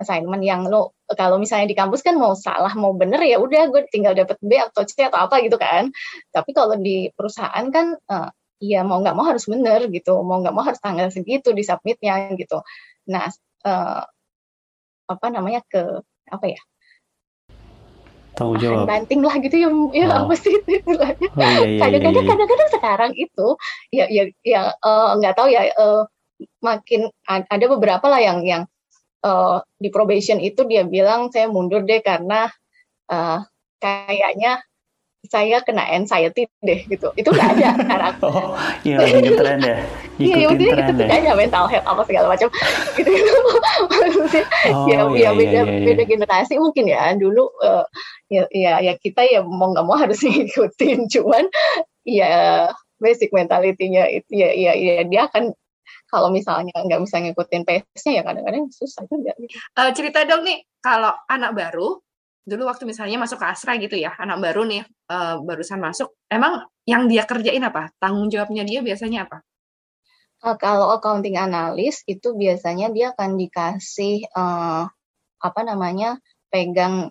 [0.00, 3.86] assignment yang lo kalau misalnya di kampus kan mau salah mau bener ya udah gue
[3.92, 5.92] tinggal dapet B atau C atau apa gitu kan.
[6.32, 8.30] Tapi kalau di perusahaan kan uh,
[8.64, 12.32] ya mau nggak mau harus bener gitu mau nggak mau harus tanggal segitu di submitnya
[12.32, 12.64] gitu.
[13.12, 13.28] Nah
[13.68, 14.02] uh,
[15.04, 16.00] apa namanya ke
[16.32, 16.60] apa ya
[18.34, 20.26] tanggung jawab banting lah gitu ya ya wow.
[20.26, 22.30] apa sih istilahnya oh, iya, iya, kadang-kadang iya, iya.
[22.34, 23.46] kadang-kadang sekarang itu
[23.94, 26.02] ya ya ya uh, nggak tahu ya uh,
[26.60, 28.62] makin ada beberapa lah yang yang
[29.22, 32.50] uh, di probation itu dia bilang saya mundur deh karena
[33.08, 33.40] uh,
[33.78, 34.60] kayaknya
[35.28, 37.10] saya kena anxiety deh gitu.
[37.16, 38.14] Itu nggak ada sekarang.
[38.22, 39.76] oh, iya lagi tren ya.
[40.14, 42.46] Iya, maksudnya itu tidak hanya mental health apa segala macam
[42.98, 43.10] gitu.
[43.10, 43.34] gitu.
[43.90, 45.86] maksudnya oh, ya, iya, ya beda iya, iya.
[45.90, 47.10] beda generasi mungkin ya.
[47.18, 47.84] Dulu uh,
[48.30, 51.50] ya, ya ya kita ya mau nggak mau harus ngikutin, cuman
[52.06, 52.70] ya
[53.02, 55.50] basic mentality-nya itu ya ya ya dia akan
[56.06, 59.34] kalau misalnya nggak bisa ngikutin pace-nya ya kadang-kadang susah juga.
[59.74, 61.98] Uh, cerita dong nih kalau anak baru
[62.44, 66.68] dulu waktu misalnya masuk ke Astra gitu ya, anak baru nih uh, barusan masuk, emang
[66.84, 67.88] yang dia kerjain apa?
[67.96, 69.40] Tanggung jawabnya dia biasanya apa?
[70.44, 74.84] Uh, kalau accounting analis itu biasanya dia akan dikasih uh,
[75.40, 76.20] apa namanya
[76.52, 77.08] pegang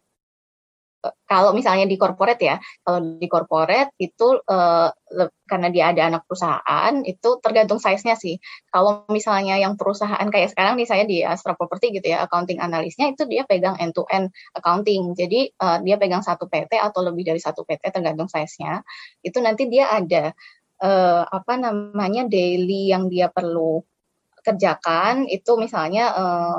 [1.27, 4.87] kalau misalnya di corporate ya, kalau di corporate itu uh,
[5.43, 8.39] karena dia ada anak perusahaan itu tergantung size-nya sih.
[8.71, 13.11] Kalau misalnya yang perusahaan kayak sekarang nih saya di Astra Property gitu ya, accounting analisnya
[13.11, 15.11] itu dia pegang end to end accounting.
[15.13, 18.81] Jadi uh, dia pegang satu PT atau lebih dari satu PT tergantung size-nya.
[19.19, 20.31] Itu nanti dia ada
[20.79, 23.83] uh, apa namanya daily yang dia perlu
[24.43, 26.57] kerjakan itu misalnya uh,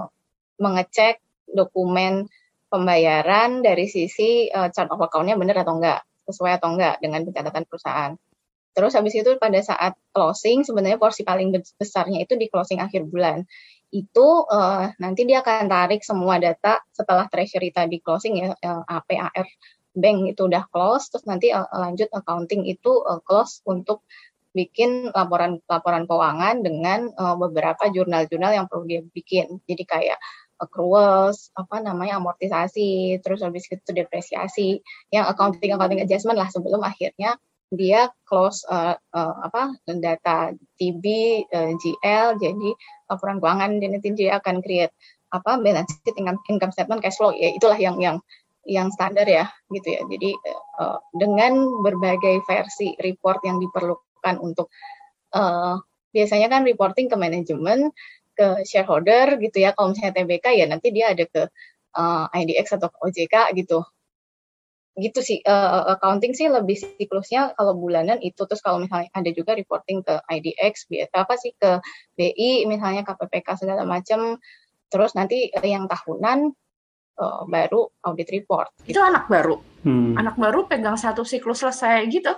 [0.61, 2.29] mengecek dokumen
[2.75, 7.63] pembayaran dari sisi uh, chart of account-nya benar atau enggak, sesuai atau enggak dengan pencatatan
[7.71, 8.13] perusahaan.
[8.75, 13.47] Terus habis itu pada saat closing sebenarnya porsi paling besarnya itu di closing akhir bulan.
[13.95, 19.15] Itu uh, nanti dia akan tarik semua data setelah treasury tadi closing ya uh, AP
[19.15, 19.47] AR
[19.95, 24.03] bank itu udah close terus nanti uh, lanjut accounting itu uh, close untuk
[24.51, 29.63] bikin laporan laporan keuangan dengan uh, beberapa jurnal-jurnal yang perlu dia bikin.
[29.67, 30.19] Jadi kayak
[30.65, 34.81] accruals, apa namanya amortisasi, terus habis itu depresiasi,
[35.13, 37.37] yang accounting accounting adjustment lah sebelum akhirnya
[37.75, 41.05] dia close uh, uh, apa data TB,
[41.51, 42.71] uh, GL, jadi
[43.11, 44.95] laporan keuangan nanti dia akan create
[45.35, 48.23] apa balance sheet, income, income statement, cash flow, ya itulah yang yang
[48.65, 50.03] yang standar ya gitu ya.
[50.07, 50.31] Jadi
[50.81, 54.73] uh, dengan berbagai versi report yang diperlukan untuk
[55.35, 55.77] uh,
[56.15, 57.91] biasanya kan reporting ke manajemen
[58.35, 59.73] ke shareholder gitu ya.
[59.73, 61.43] Kalau misalnya TBK ya nanti dia ada ke
[61.95, 63.81] uh, eh, IDX atau ke OJK gitu.
[64.95, 69.59] Gitu sih uh, accounting sih lebih siklusnya kalau bulanan itu terus kalau misalnya ada juga
[69.59, 71.83] reporting ke IDX biasa apa sih ke
[72.15, 74.39] BI misalnya KPPK segala macam.
[74.91, 76.55] Terus nanti uh, yang tahunan
[77.19, 78.71] uh, baru audit report.
[78.87, 78.99] Gitu.
[78.99, 79.59] Itu anak baru.
[79.83, 80.15] Hmm.
[80.15, 82.31] Anak baru pegang satu siklus selesai gitu.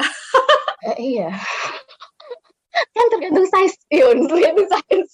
[0.00, 1.36] uh, iya
[2.70, 4.26] kan tergantung size Yun.
[4.30, 5.12] Tergantung size.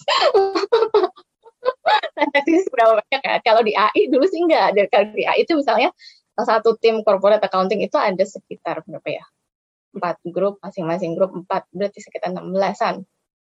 [2.14, 4.82] Transaksi berapa banyak kan kalau di AI dulu sih enggak ada.
[4.88, 5.90] Kalau di AI itu misalnya
[6.36, 9.24] satu tim corporate accounting itu ada sekitar berapa ya?
[9.96, 13.02] Empat grup masing-masing grup empat berarti sekitar enam belasan.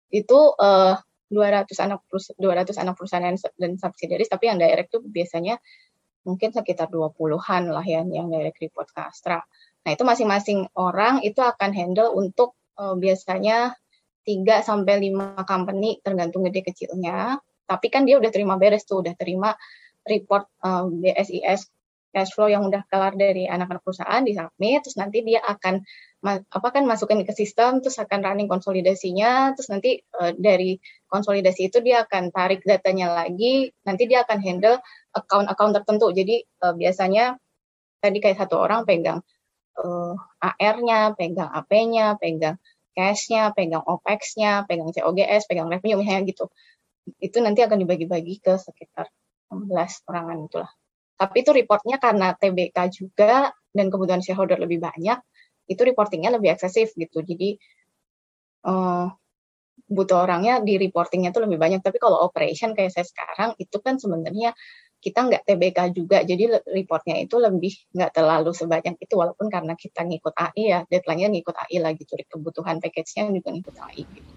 [0.10, 0.98] Itu uh,
[1.30, 5.62] 200 anak perusahaan 200 anak perusahaan dan subsidiaries tapi yang direct itu biasanya
[6.26, 9.40] mungkin sekitar 20-an lah ya yang direct report ke Astra.
[9.86, 13.78] Nah, itu masing-masing orang itu akan handle untuk uh, biasanya
[14.30, 17.42] 3 sampai 5 company tergantung gede kecilnya.
[17.70, 19.54] tapi kan dia udah terima beres tuh, udah terima
[20.10, 21.70] report um, BSIS
[22.10, 25.86] cash flow yang udah kelar dari anak-anak perusahaan di submit, terus nanti dia akan
[26.26, 31.80] apa kan masukin ke sistem, terus akan running konsolidasinya, terus nanti uh, dari konsolidasi itu
[31.80, 34.78] dia akan tarik datanya lagi, nanti dia akan handle
[35.16, 36.12] account-account tertentu.
[36.12, 37.38] Jadi uh, biasanya
[38.02, 39.22] tadi kayak satu orang pegang
[39.80, 42.58] uh, AR-nya, pegang AP-nya, pegang
[43.00, 46.52] cash-nya, pegang OPEX-nya, pegang COGS, pegang revenue misalnya gitu.
[47.24, 49.08] Itu nanti akan dibagi-bagi ke sekitar
[49.48, 50.72] 16 orangan itulah.
[51.16, 55.20] Tapi itu reportnya karena TBK juga dan kebutuhan shareholder lebih banyak,
[55.72, 57.24] itu reportingnya lebih eksesif gitu.
[57.24, 57.56] Jadi
[58.68, 59.08] uh,
[59.90, 61.80] butuh orangnya di reportingnya tuh lebih banyak.
[61.80, 64.52] Tapi kalau operation kayak saya sekarang itu kan sebenarnya
[65.00, 70.04] kita nggak TBK juga, jadi reportnya itu lebih nggak terlalu sebanyak itu, walaupun karena kita
[70.04, 74.04] ngikut AI ya, deadline-nya ngikut AI lagi, gitu, kebutuhan package-nya juga ngikut AI.
[74.04, 74.32] Gitu.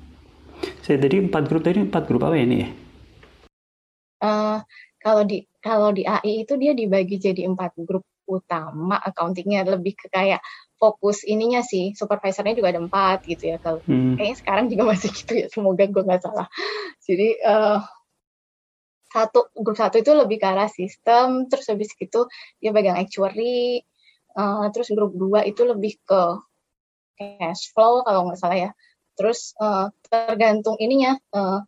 [0.83, 2.69] Saya tadi empat grup tadi empat grup apa ini ya?
[4.23, 4.59] Uh,
[5.03, 10.07] kalau di kalau di AI itu dia dibagi jadi empat grup utama accountingnya lebih ke
[10.07, 10.39] kayak
[10.79, 14.15] fokus ininya sih supervisornya juga ada empat gitu ya kalau hmm.
[14.19, 16.47] kayaknya sekarang juga masih gitu ya semoga gue nggak salah
[17.03, 17.79] jadi uh,
[19.13, 22.25] satu grup satu itu lebih ke arah sistem terus habis itu
[22.59, 23.85] dia pegang actuary
[24.35, 26.23] uh, terus grup dua itu lebih ke
[27.21, 28.71] cash flow kalau nggak salah ya
[29.15, 31.61] terus uh, tergantung ininya uh,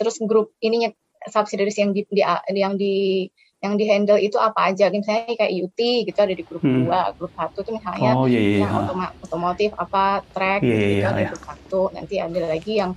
[0.00, 0.90] terus grup ininya
[1.28, 2.22] subsidiaries yang di, di
[2.56, 3.28] yang di
[3.64, 6.86] yang di handle itu apa aja misalnya kayak UT gitu ada di grup hmm.
[7.16, 8.62] grup satu itu misalnya oh, iya.
[8.62, 8.80] yang iya.
[8.84, 11.28] otoma, otomotif apa track iya, gitu iya, ada iya.
[11.32, 12.92] grup satu nanti ada lagi yang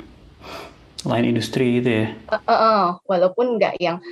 [1.08, 2.08] lain industri gitu ya?
[2.28, 4.04] Uh, uh, uh, walaupun nggak yang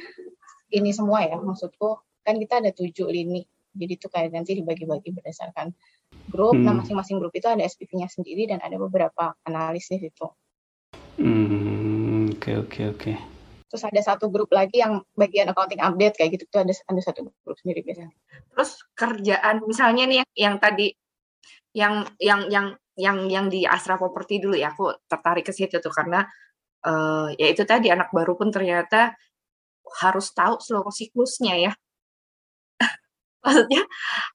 [0.71, 3.43] ini semua ya maksudku kan kita ada tujuh lini.
[3.77, 5.69] Jadi itu kayak nanti dibagi-bagi berdasarkan
[6.31, 6.57] grup.
[6.57, 6.65] Nah, hmm.
[6.65, 10.27] nah masing-masing grup itu ada SPV-nya sendiri dan ada beberapa analis di situ.
[11.21, 13.11] Hmm, oke oke oke.
[13.67, 17.29] Terus ada satu grup lagi yang bagian accounting update kayak gitu tuh ada ada satu
[17.43, 18.15] grup sendiri biasanya.
[18.55, 20.87] Terus kerjaan misalnya nih yang, yang tadi
[21.75, 25.93] yang yang yang yang yang di Astra Property dulu ya aku tertarik ke situ tuh
[25.93, 26.25] karena
[26.87, 29.11] uh, ya itu tadi anak baru pun ternyata
[29.99, 31.71] harus tahu seluruh siklusnya ya
[33.43, 33.83] maksudnya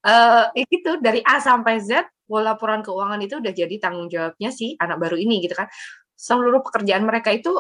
[0.05, 4.97] uh, itu dari A sampai Z laporan keuangan itu udah jadi tanggung jawabnya si anak
[4.97, 5.69] baru ini gitu kan
[6.17, 7.53] seluruh pekerjaan mereka itu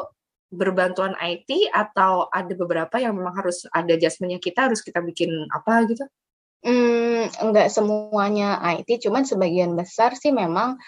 [0.52, 5.88] berbantuan IT atau ada beberapa yang memang harus ada adjustmentnya kita harus kita bikin apa
[5.88, 6.05] gitu?
[6.62, 10.78] Hmm, enggak semuanya IT, cuman sebagian besar sih memang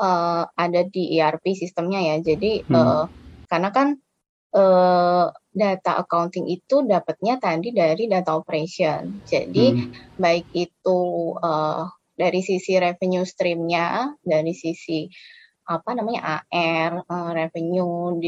[0.00, 2.16] uh, ada di ERP sistemnya ya.
[2.22, 2.72] Jadi hmm.
[2.72, 3.04] uh,
[3.50, 3.98] karena kan
[4.54, 9.26] uh, data accounting itu dapatnya tadi dari data operation.
[9.26, 10.16] Jadi hmm.
[10.16, 11.00] baik itu
[11.34, 15.10] uh, dari sisi revenue streamnya, dari sisi
[15.70, 18.18] apa namanya AR uh, eh, revenue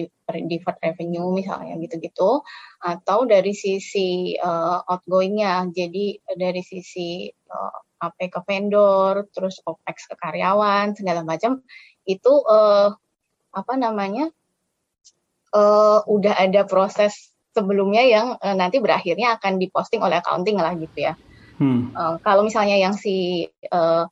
[0.47, 2.39] deferred revenue misalnya gitu-gitu
[2.79, 10.15] atau dari sisi uh, outgoingnya jadi dari sisi uh, AP ke vendor terus OPEX ke
[10.23, 11.67] karyawan segala macam
[12.07, 12.95] itu uh,
[13.51, 14.31] apa namanya
[15.53, 21.13] uh, udah ada proses sebelumnya yang uh, nanti berakhirnya akan diposting oleh accounting lah gitu
[21.13, 21.15] ya.
[21.61, 21.93] Hmm.
[21.93, 24.09] Uh, kalau misalnya yang si uh,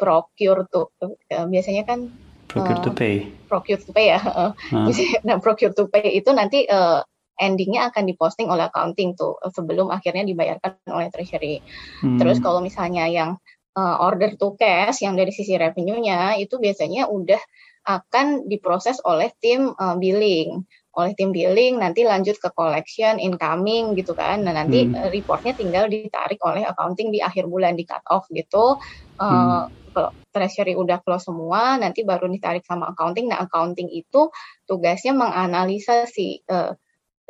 [0.00, 2.08] procure to uh, biasanya kan
[2.48, 4.50] procure uh, to pay procure to pay ya uh.
[5.28, 7.04] nah procure to pay itu nanti uh,
[7.36, 11.60] endingnya akan diposting oleh accounting tuh sebelum akhirnya dibayarkan oleh treasury
[12.00, 12.16] hmm.
[12.16, 13.36] terus kalau misalnya yang
[13.76, 17.40] uh, order to cash yang dari sisi revenue-nya itu biasanya udah
[17.88, 24.12] akan diproses oleh tim uh, billing oleh tim billing nanti lanjut ke collection incoming gitu
[24.12, 25.08] kan nah nanti hmm.
[25.08, 28.76] reportnya tinggal ditarik oleh accounting di akhir bulan di cut off gitu
[29.22, 33.28] uh, hmm kalau treasury udah close semua, nanti baru ditarik sama accounting.
[33.30, 34.30] Nah, accounting itu
[34.64, 36.72] tugasnya menganalisa si uh,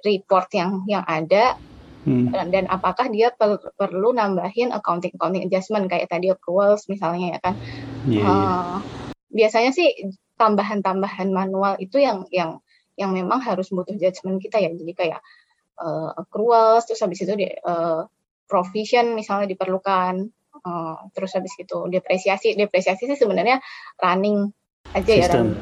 [0.05, 1.57] report yang yang ada
[2.05, 2.33] hmm.
[2.33, 7.55] dan, apakah dia per, perlu nambahin accounting accounting adjustment kayak tadi accruals misalnya ya kan.
[8.05, 8.77] Yeah, uh,
[9.31, 9.89] Biasanya sih
[10.40, 12.64] tambahan-tambahan manual itu yang yang
[12.96, 14.72] yang memang harus butuh judgement kita ya.
[14.72, 15.20] Jadi kayak
[15.76, 18.09] uh, accruals terus habis itu di, uh,
[18.48, 23.64] provision misalnya diperlukan Uh, terus habis itu depresiasi, depresiasi sih sebenarnya
[23.96, 24.53] running
[24.92, 25.57] aja ya, running,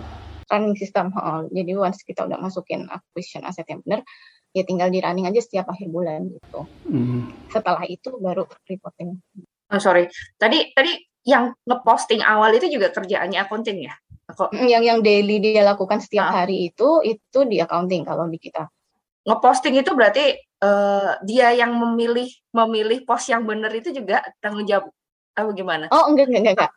[0.50, 1.14] running system.
[1.14, 4.02] Uh, jadi once kita udah masukin acquisition aset yang benar,
[4.50, 6.66] ya tinggal di running aja setiap akhir bulan gitu.
[6.90, 7.30] Mm.
[7.46, 9.22] Setelah itu baru reporting.
[9.70, 13.94] Oh, sorry, tadi tadi yang ngeposting awal itu juga kerjaannya accounting ya?
[14.28, 14.52] Kok?
[14.52, 16.44] Yang yang daily dia lakukan setiap ah.
[16.44, 18.68] hari itu itu di accounting kalau di kita.
[19.24, 24.92] Ngeposting itu berarti uh, dia yang memilih memilih pos yang benar itu juga tanggung jawab
[25.32, 25.84] apa gimana?
[25.88, 26.56] Oh enggak enggak enggak.
[26.60, 26.72] enggak.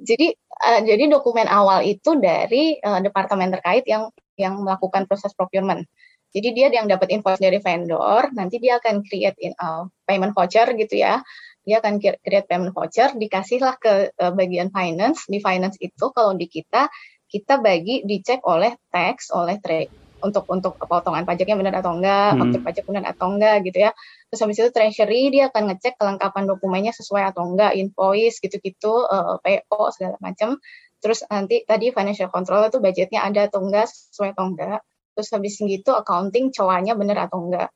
[0.00, 0.26] Jadi
[0.66, 5.86] uh, jadi dokumen awal itu dari uh, departemen terkait yang yang melakukan proses procurement.
[6.30, 10.66] Jadi dia yang dapat invoice dari vendor, nanti dia akan create in uh, payment voucher
[10.78, 11.18] gitu ya.
[11.64, 15.28] Dia akan create payment voucher, dikasihlah ke uh, bagian finance.
[15.28, 16.88] Di finance itu kalau di kita
[17.30, 22.42] kita bagi dicek oleh tax, oleh trade untuk untuk potongan pajaknya benar atau enggak, hmm.
[22.44, 23.90] objek pajak benar atau enggak gitu ya.
[24.28, 29.40] Terus habis itu treasury dia akan ngecek kelengkapan dokumennya sesuai atau enggak, invoice gitu-gitu, uh,
[29.40, 30.60] PO segala macam.
[31.00, 34.80] Terus nanti tadi financial control itu budgetnya ada atau enggak, sesuai atau enggak.
[35.16, 37.68] Terus habis gitu accounting cowoknya benar atau enggak.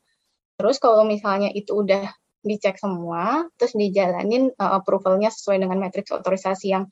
[0.55, 2.13] Terus kalau misalnya itu udah
[2.45, 6.87] dicek semua, terus dijalanin uh, approvalnya sesuai dengan matriks otorisasi yang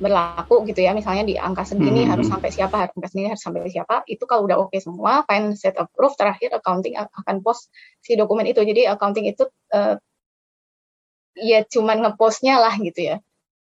[0.00, 0.96] berlaku gitu ya.
[0.96, 2.10] Misalnya di angka segini hmm.
[2.10, 5.54] harus sampai siapa angka segini harus sampai siapa itu kalau udah oke okay semua fine
[5.54, 8.64] set approve terakhir accounting akan post si dokumen itu.
[8.64, 9.44] Jadi accounting itu
[9.76, 9.94] uh,
[11.38, 13.16] ya cuman ngepostnya lah gitu ya.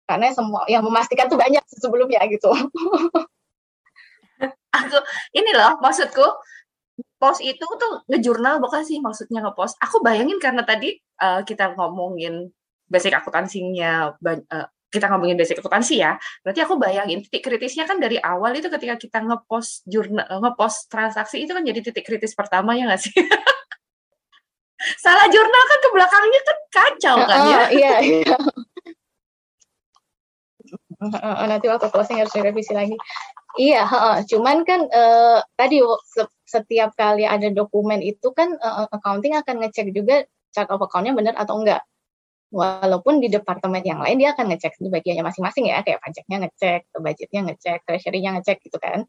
[0.05, 2.51] Karena semua yang memastikan tuh banyak sebelumnya gitu.
[4.71, 4.97] Aku
[5.35, 6.23] ini loh maksudku
[7.21, 12.49] post itu tuh ngejurnal bukan sih maksudnya ngepost aku bayangin karena tadi uh, kita ngomongin
[12.89, 18.19] basic akuntansinya uh, kita ngomongin basic akuntansi ya, berarti aku bayangin titik kritisnya kan dari
[18.19, 22.91] awal itu ketika kita ngepost jurnal, ngepost transaksi itu kan jadi titik kritis pertama ya
[22.91, 23.15] nggak sih?
[25.03, 27.61] Salah jurnal kan ke belakangnya kan kacau kan oh, ya?
[27.79, 28.35] Iya, iya.
[31.49, 32.93] Nanti waktu closing harus direvisi lagi.
[33.57, 33.87] Iya,
[34.27, 35.81] cuman kan uh, tadi
[36.51, 41.39] setiap kali ada dokumen itu kan uh, accounting akan ngecek juga chart of account-nya benar
[41.39, 41.87] atau enggak
[42.51, 46.81] walaupun di departemen yang lain dia akan ngecek di bagiannya masing-masing ya kayak pajaknya ngecek,
[46.99, 49.07] budgetnya ngecek, treasury-nya ngecek gitu kan.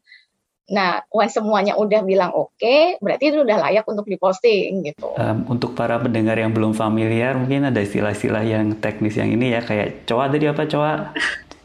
[0.71, 5.11] Nah, once semuanya udah bilang oke, okay, berarti itu udah layak untuk diposting gitu.
[5.19, 9.59] Um, untuk para pendengar yang belum familiar, mungkin ada istilah-istilah yang teknis yang ini ya,
[9.59, 11.11] kayak coa tadi apa coa?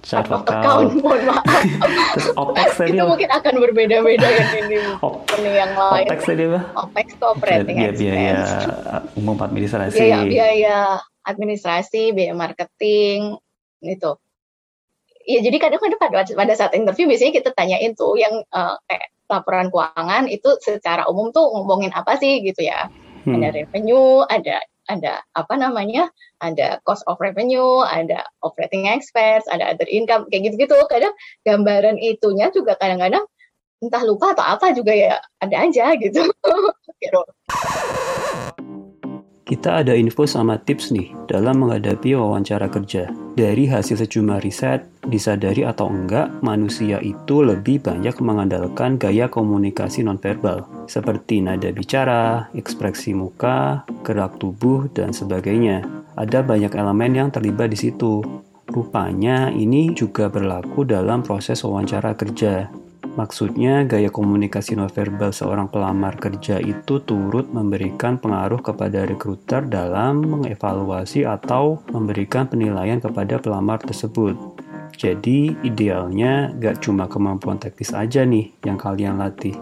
[0.08, 1.44] Account, mohon maaf.
[2.16, 4.78] Terus OPEX tadi Itu mungkin akan berbeda-beda yang ini,
[5.36, 6.06] ini yang lain.
[6.08, 6.60] OPEX tadi apa?
[6.88, 8.36] OPEX itu operating biaya, biaya
[9.20, 10.00] umum administrasi.
[10.00, 10.78] Biaya, biaya
[11.28, 13.36] administrasi, biaya marketing,
[13.84, 14.16] gitu.
[15.28, 19.68] Ya jadi kadang-kadang pada, pada saat interview biasanya kita tanyain tuh yang uh, kayak laporan
[19.68, 22.88] keuangan itu secara umum tuh ngomongin apa sih gitu ya.
[23.28, 23.36] Hmm.
[23.36, 26.08] Ada revenue, ada ada apa namanya,
[26.40, 30.76] ada cost of revenue, ada operating expense, ada other income, kayak gitu-gitu.
[30.88, 31.12] Kadang
[31.44, 33.24] gambaran itunya juga kadang-kadang
[33.78, 36.26] entah lupa atau apa juga ya ada aja gitu.
[39.48, 43.08] Kita ada info sama tips nih dalam menghadapi wawancara kerja.
[43.32, 50.68] Dari hasil sejumlah riset, disadari atau enggak, manusia itu lebih banyak mengandalkan gaya komunikasi nonverbal,
[50.84, 55.80] seperti nada bicara, ekspresi muka, gerak tubuh, dan sebagainya.
[56.12, 58.20] Ada banyak elemen yang terlibat di situ.
[58.68, 62.68] Rupanya ini juga berlaku dalam proses wawancara kerja.
[63.14, 71.24] Maksudnya, gaya komunikasi nonverbal seorang pelamar kerja itu turut memberikan pengaruh kepada rekruter dalam mengevaluasi
[71.24, 74.36] atau memberikan penilaian kepada pelamar tersebut.
[74.98, 79.54] Jadi, idealnya gak cuma kemampuan teknis aja nih yang kalian latih.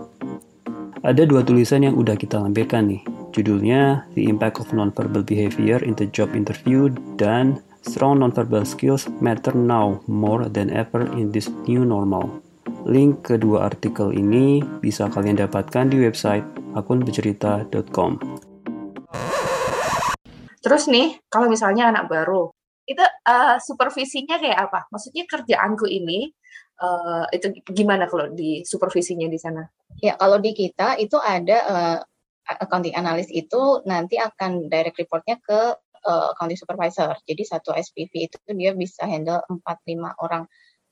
[1.04, 3.04] Ada dua tulisan yang udah kita lampirkan nih.
[3.36, 6.88] Judulnya The Impact of Nonverbal Behavior in the Job Interview
[7.20, 12.45] dan Strong Nonverbal Skills Matter Now More Than Ever in This New Normal.
[12.86, 16.46] Link kedua artikel ini bisa kalian dapatkan di website
[16.78, 18.10] akunbercerita.com.
[20.62, 22.54] Terus nih, kalau misalnya anak baru,
[22.86, 24.86] itu uh, supervisinya kayak apa?
[24.94, 26.30] Maksudnya kerjaanku ini
[26.78, 29.66] uh, itu gimana kalau di supervisinya di sana?
[29.98, 31.98] Ya, kalau di kita itu ada uh,
[32.46, 35.74] accounting analyst itu nanti akan direct reportnya ke
[36.06, 37.18] uh, accounting supervisor.
[37.26, 40.46] Jadi satu SPV itu dia bisa handle 4-5 orang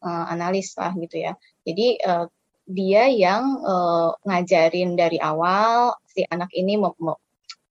[0.04, 1.32] uh, analis lah gitu ya.
[1.64, 2.28] Jadi uh,
[2.68, 7.16] dia yang uh, ngajarin dari awal si anak ini mau, mau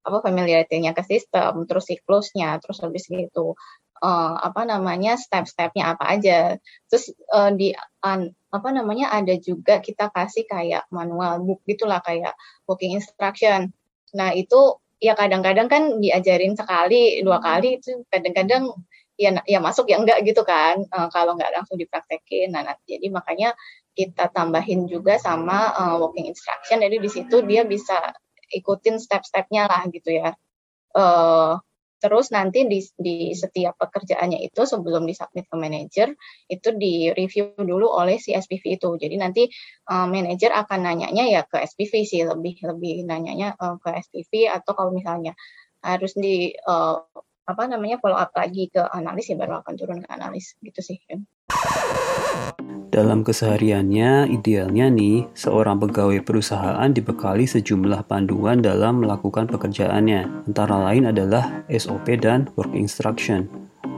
[0.03, 3.55] apa familiarity-nya ke sistem, terus siklusnya, terus habis gitu
[4.03, 6.59] uh, apa namanya step-stepnya apa aja.
[6.91, 7.71] Terus uh, di
[8.03, 12.35] an, apa namanya ada juga kita kasih kayak manual book gitulah kayak
[12.67, 13.71] working instruction.
[14.13, 18.75] Nah itu ya kadang-kadang kan diajarin sekali dua kali itu kadang-kadang
[19.17, 20.83] ya ya masuk ya enggak gitu kan.
[20.89, 22.53] Uh, kalau enggak langsung dipraktekin.
[22.53, 23.55] Nah, nah jadi makanya
[23.93, 26.81] kita tambahin juga sama uh, walking instruction.
[26.81, 28.17] Jadi di situ dia bisa
[28.53, 30.33] ikutin step-stepnya lah gitu ya.
[30.93, 31.57] Uh,
[32.03, 36.09] terus nanti di, di setiap pekerjaannya itu sebelum disubmit ke manajer
[36.51, 38.91] itu di review dulu oleh si SPV itu.
[38.99, 39.47] Jadi nanti
[39.87, 44.73] uh, manajer akan nanyanya ya ke SPV sih lebih lebih nanyanya uh, ke SPV atau
[44.75, 45.39] kalau misalnya
[45.79, 46.99] harus di uh,
[47.43, 50.99] apa namanya follow up lagi ke analis ya baru akan turun ke analis gitu sih.
[52.93, 60.45] Dalam kesehariannya, idealnya nih, seorang pegawai perusahaan dibekali sejumlah panduan dalam melakukan pekerjaannya.
[60.45, 63.49] Antara lain adalah SOP dan Work Instruction.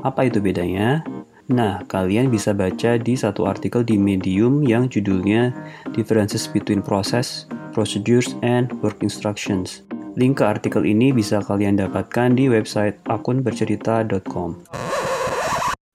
[0.06, 1.02] Apa itu bedanya?
[1.50, 5.50] Nah, kalian bisa baca di satu artikel di Medium yang judulnya
[5.90, 9.82] Differences Between Process, Procedures, and Work Instructions.
[10.14, 14.62] Link ke artikel ini bisa kalian dapatkan di website akunbercerita.com.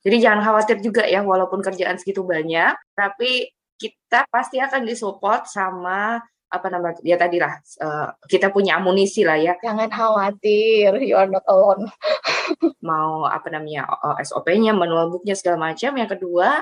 [0.04, 3.48] Jadi jangan khawatir juga ya, walaupun kerjaan segitu banyak, tapi
[3.80, 9.40] kita pasti akan disupport sama apa namanya ya tadi lah uh, kita punya amunisi lah
[9.40, 9.56] ya.
[9.56, 11.88] Jangan khawatir you are not alone.
[12.90, 15.96] Mau apa namanya uh, eh, SOP-nya manual book-nya segala macam.
[15.96, 16.60] Yang kedua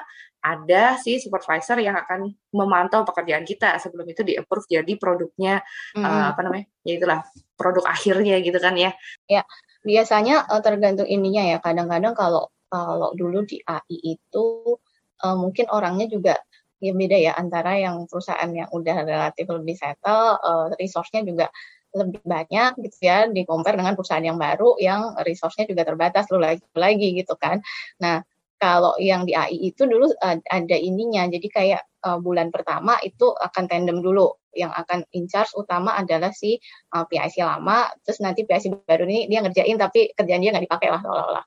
[0.48, 5.60] ada si supervisor yang akan memantau pekerjaan kita sebelum itu di approve jadi produknya
[5.96, 6.04] mm.
[6.04, 7.20] uh, apa namanya ya itulah
[7.60, 8.96] produk akhirnya gitu kan ya
[9.28, 9.44] ya
[9.84, 14.76] biasanya uh, tergantung ininya ya kadang-kadang kalau kalau dulu di AI itu
[15.24, 16.36] uh, mungkin orangnya juga
[16.78, 21.50] ya beda ya antara yang perusahaan yang udah relatif lebih settle, uh, resource-nya juga
[21.96, 26.38] lebih banyak gitu ya di compare dengan perusahaan yang baru yang resource-nya juga terbatas lu
[26.38, 27.64] lagi lagi gitu kan.
[27.98, 28.22] Nah,
[28.58, 31.30] kalau yang di AI itu dulu uh, ada ininya.
[31.30, 34.34] Jadi kayak uh, bulan pertama itu akan tandem dulu.
[34.58, 36.58] Yang akan in charge utama adalah si
[36.98, 40.90] uh, PIC lama, terus nanti PIC baru ini dia ngerjain tapi kerjaan dia nggak dipakai
[40.90, 41.46] lah seolah-olah.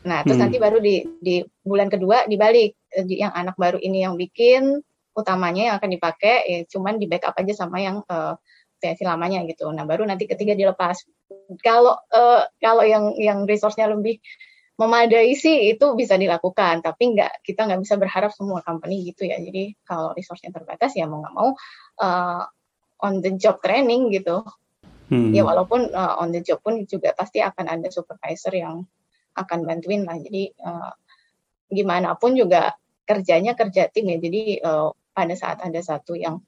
[0.00, 0.44] Nah, terus hmm.
[0.48, 4.80] nanti baru di di bulan kedua dibalik eh, yang anak baru ini yang bikin
[5.12, 8.34] utamanya yang akan dipakai ya cuman di backup aja sama yang uh,
[8.80, 9.68] versi lamanya gitu.
[9.68, 11.04] Nah, baru nanti ketiga dilepas.
[11.60, 14.18] Kalau uh, kalau yang yang resource-nya lebih
[14.80, 19.36] memadai sih itu bisa dilakukan, tapi nggak kita nggak bisa berharap semua company gitu ya.
[19.36, 21.52] Jadi kalau resource-nya terbatas ya mau nggak mau
[22.00, 22.42] uh,
[23.04, 24.40] on the job training gitu.
[25.12, 25.36] Hmm.
[25.36, 28.80] Ya walaupun uh, on the job pun juga pasti akan ada supervisor yang
[29.36, 30.16] akan bantuin lah.
[30.16, 30.96] Jadi uh,
[31.68, 32.72] gimana pun juga
[33.04, 34.16] kerjanya kerja tim ya.
[34.16, 36.40] Jadi uh, pada saat ada satu yang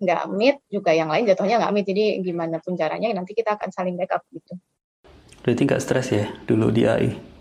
[0.00, 1.86] nggak meet juga yang lain jatuhnya nggak meet.
[1.92, 4.56] Jadi gimana pun caranya nanti kita akan saling backup gitu.
[5.44, 7.35] Berarti nggak stres ya dulu di AI?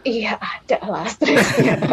[0.00, 1.76] Iya ada lah stresnya.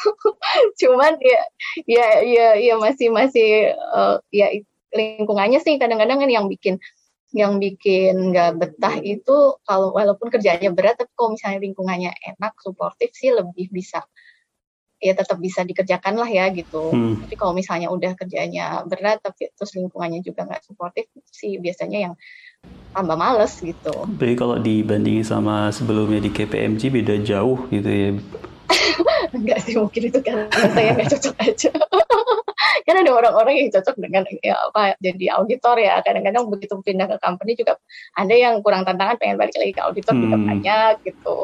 [0.80, 1.40] Cuman ya
[1.84, 4.48] ya ya ya masih masih uh, ya
[4.90, 6.80] lingkungannya sih kadang-kadang kan yang bikin
[7.30, 13.14] yang bikin nggak betah itu kalau walaupun kerjanya berat tapi kalau misalnya lingkungannya enak suportif
[13.14, 14.02] sih lebih bisa
[14.98, 17.24] ya tetap bisa dikerjakan lah ya gitu hmm.
[17.24, 22.14] tapi kalau misalnya udah kerjanya berat tapi terus lingkungannya juga nggak suportif sih biasanya yang
[22.90, 23.94] tambah males gitu.
[23.94, 28.10] Tapi kalau dibandingin sama sebelumnya di KPMG beda jauh gitu ya.
[29.36, 31.70] Enggak sih mungkin itu karena saya nggak cocok aja
[32.86, 37.16] kan ada orang-orang yang cocok dengan ya apa jadi auditor ya kadang-kadang begitu pindah ke
[37.22, 37.78] company juga
[38.18, 40.22] ada yang kurang tantangan pengen balik lagi ke auditor hmm.
[40.26, 41.36] juga banyak gitu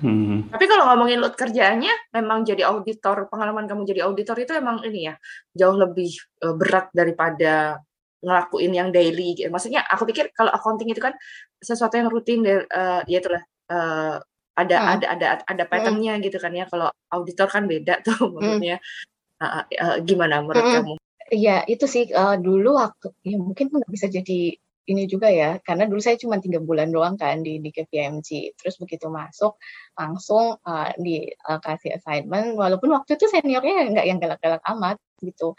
[0.00, 0.36] hmm.
[0.48, 5.12] tapi kalau ngomongin load kerjaannya memang jadi auditor pengalaman kamu jadi auditor itu emang ini
[5.12, 5.14] ya
[5.52, 6.10] jauh lebih
[6.40, 7.84] uh, berat daripada
[8.24, 9.52] ngelakuin yang daily gitu.
[9.52, 11.12] maksudnya aku pikir kalau accounting itu kan
[11.60, 14.16] sesuatu yang rutin uh, ya itulah uh,
[14.54, 14.92] ada hmm.
[14.96, 15.70] ada ada ada hmm.
[15.70, 16.22] patternnya hmm.
[16.24, 18.32] gitu kan ya kalau auditor kan beda tuh hmm.
[18.32, 19.12] maksudnya hmm
[19.44, 20.84] uh, uh, gimana menurut mm -hmm.
[20.84, 20.94] kamu?
[21.32, 24.54] Iya itu sih uh, dulu waktu ya mungkin nggak bisa jadi
[24.84, 28.76] ini juga ya karena dulu saya cuma tiga bulan doang kan di di KPMG terus
[28.76, 29.56] begitu masuk
[29.96, 35.56] langsung uh, dikasih uh, assignment walaupun waktu itu seniornya nggak yang galak-galak amat gitu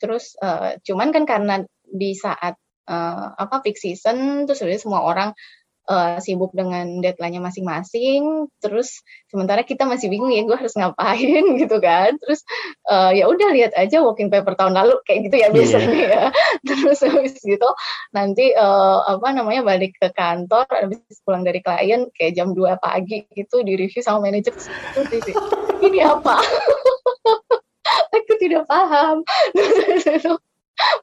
[0.00, 1.54] terus uh, cuman kan karena
[1.92, 2.56] di saat
[2.88, 5.36] uh, apa peak season terus semua orang
[5.88, 11.76] uh, sibuk dengan deadline-nya masing-masing terus sementara kita masih bingung ya gue harus ngapain gitu
[11.82, 12.46] kan terus
[12.86, 15.54] uh, ya udah lihat aja working paper tahun lalu kayak gitu ya iya.
[15.54, 16.10] biasanya yeah.
[16.10, 16.24] ya
[16.68, 17.68] terus habis gitu
[18.14, 23.26] nanti uh, apa namanya balik ke kantor habis pulang dari klien kayak jam 2 pagi
[23.34, 24.54] gitu di review sama manajer
[25.82, 26.36] ini apa
[28.16, 29.26] aku tidak paham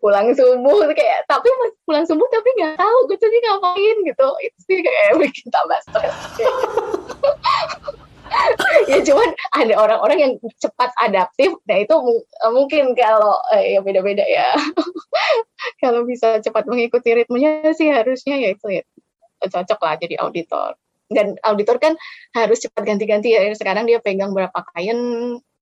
[0.02, 1.48] pulang subuh kayak tapi
[1.86, 4.28] pulang subuh tapi nggak tahu gue tuh ngapain gitu.
[4.44, 6.16] Itu sih kayak bikin tambah stres.
[8.86, 11.96] Ya cuman ada orang-orang yang cepat adaptif nah itu
[12.54, 14.54] mungkin kalau eh, ya beda-beda ya.
[15.84, 18.84] Kalau bisa cepat mengikuti ritmenya sih harusnya ya itu ya.
[19.44, 20.76] Cocok lah jadi auditor.
[21.10, 21.94] Dan auditor kan
[22.38, 25.00] harus cepat ganti-ganti ya sekarang dia pegang berapa klien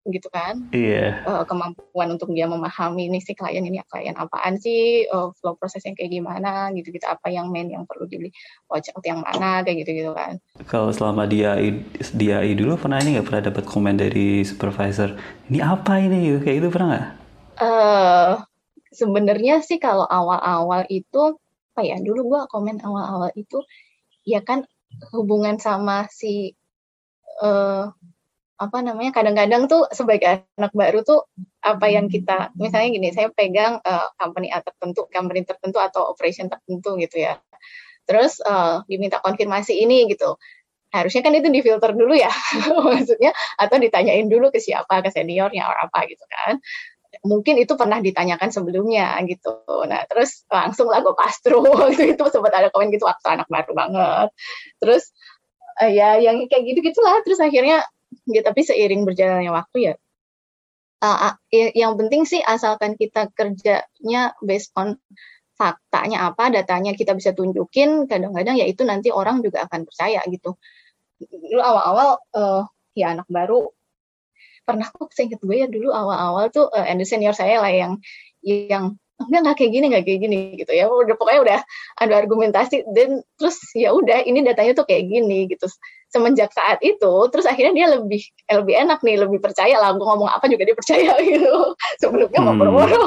[0.09, 0.67] gitu kan.
[0.71, 1.23] Iya.
[1.23, 1.29] Yeah.
[1.29, 5.05] uh, kemampuan untuk dia memahami ini si klien ini klien apaan sih?
[5.07, 6.71] Uh, flow prosesnya kayak gimana?
[6.73, 8.31] Gitu gitu apa yang main yang perlu di
[8.71, 9.61] watch out yang mana?
[9.61, 10.39] Kayak gitu gitu kan.
[10.67, 11.59] Kalau selama dia
[12.15, 13.27] dia dulu pernah ini nggak?
[13.27, 15.15] Pernah dapat komen dari supervisor
[15.51, 16.39] ini apa ini?
[16.41, 17.07] Kayak gitu pernah nggak?
[17.57, 18.31] Uh,
[18.93, 21.37] sebenarnya sih kalau awal-awal itu
[21.77, 23.61] apa ya dulu gua komen awal-awal itu
[24.25, 24.65] ya kan
[25.13, 26.57] hubungan sama si
[27.41, 27.93] uh,
[28.57, 31.29] apa namanya kadang-kadang tuh sebagai anak baru tuh
[31.61, 36.97] apa yang kita misalnya gini saya pegang uh, company tertentu company tertentu atau operation tertentu
[36.97, 37.37] gitu ya.
[38.09, 40.41] Terus uh, diminta konfirmasi ini gitu.
[40.89, 42.33] Harusnya kan itu difilter dulu ya
[42.89, 43.29] maksudnya
[43.61, 46.57] atau ditanyain dulu ke siapa ke seniornya atau apa gitu kan.
[47.29, 49.53] Mungkin itu pernah ditanyakan sebelumnya gitu.
[49.85, 53.71] Nah terus langsung lah gue pastro waktu itu sempat ada komen gitu waktu anak baru
[53.77, 54.29] banget.
[54.81, 55.13] Terus
[55.77, 57.85] uh, ya yang kayak gitu gitulah terus akhirnya
[58.27, 59.93] ya tapi seiring berjalannya waktu ya
[61.03, 64.97] uh, yang penting sih asalkan kita kerjanya based on
[65.57, 70.53] faktanya apa, datanya kita bisa tunjukin, kadang-kadang ya itu nanti orang juga akan percaya gitu.
[71.17, 73.73] Dulu awal-awal uh, ya anak baru
[74.61, 77.93] pernah kok saya ingat gue ya dulu awal-awal tuh uh, and senior saya lah yang
[78.43, 81.59] yang enggak nggak kayak gini nggak kayak gini gitu ya udah pokoknya udah
[82.03, 85.71] ada argumentasi dan terus ya udah ini datanya tuh kayak gini gitu
[86.07, 90.29] semenjak saat itu terus akhirnya dia lebih lebih enak nih lebih percaya lah gue ngomong
[90.31, 93.03] apa juga dia percaya gitu sebelumnya mau boro-boro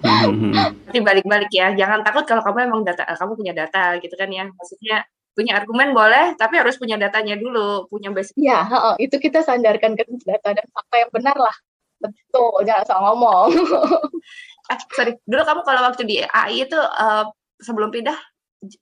[0.00, 4.48] Nanti balik-balik ya, jangan takut kalau kamu emang data, kamu punya data gitu kan ya.
[4.48, 5.04] Maksudnya
[5.36, 8.32] punya argumen boleh, tapi harus punya datanya dulu, punya basic.
[8.40, 8.64] Iya,
[8.96, 11.52] itu kita sandarkan ke data dan fakta yang benar lah.
[12.00, 13.52] Betul, jangan salah ngomong.
[14.70, 17.26] eh sorry dulu kamu kalau waktu di AI itu uh,
[17.58, 18.14] sebelum pindah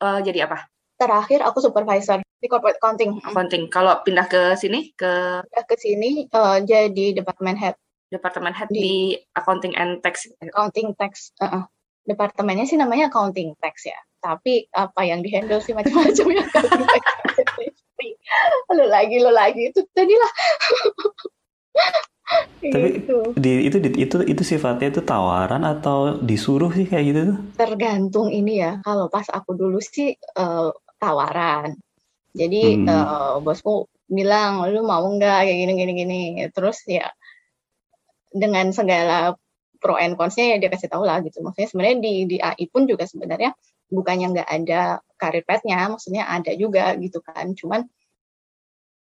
[0.05, 0.69] uh, jadi apa
[1.01, 6.31] terakhir aku supervisor di corporate accounting accounting kalau pindah ke sini ke pindah ke sini
[6.31, 7.75] uh, jadi departemen head
[8.09, 8.97] departemen head di, di
[9.35, 11.65] accounting and tax accounting tax uh -uh.
[12.07, 16.45] departemennya sih namanya accounting tax ya tapi apa yang dihandle sih macam-macam ya
[18.79, 20.33] lo lagi lo lagi itu tadilah
[22.59, 23.33] Tapi gitu.
[23.41, 27.39] di, itu di, itu itu sifatnya itu tawaran atau disuruh sih kayak gitu tuh?
[27.57, 28.85] Tergantung ini ya.
[28.85, 30.69] Kalau pas aku dulu sih uh,
[31.01, 31.73] tawaran.
[32.35, 32.89] Jadi hmm.
[32.89, 36.21] uh, bosku bilang lu mau nggak kayak gini gini gini.
[36.53, 37.09] Terus ya
[38.29, 39.37] dengan segala
[39.79, 41.41] pro and cons-nya ya dia kasih tahu lah gitu.
[41.41, 43.55] Maksudnya sebenarnya di di AI pun juga sebenarnya
[43.89, 47.57] bukannya nggak ada karir path-nya, maksudnya ada juga gitu kan.
[47.57, 47.89] Cuman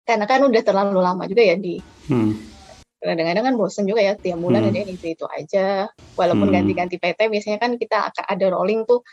[0.05, 2.55] karena kan udah terlalu lama juga ya di hmm
[3.05, 4.69] kadang-kadang kan bosen juga ya tiap bulan hmm.
[4.73, 6.55] ada itu itu aja walaupun hmm.
[6.57, 9.05] ganti-ganti PT biasanya kan kita ada rolling tuh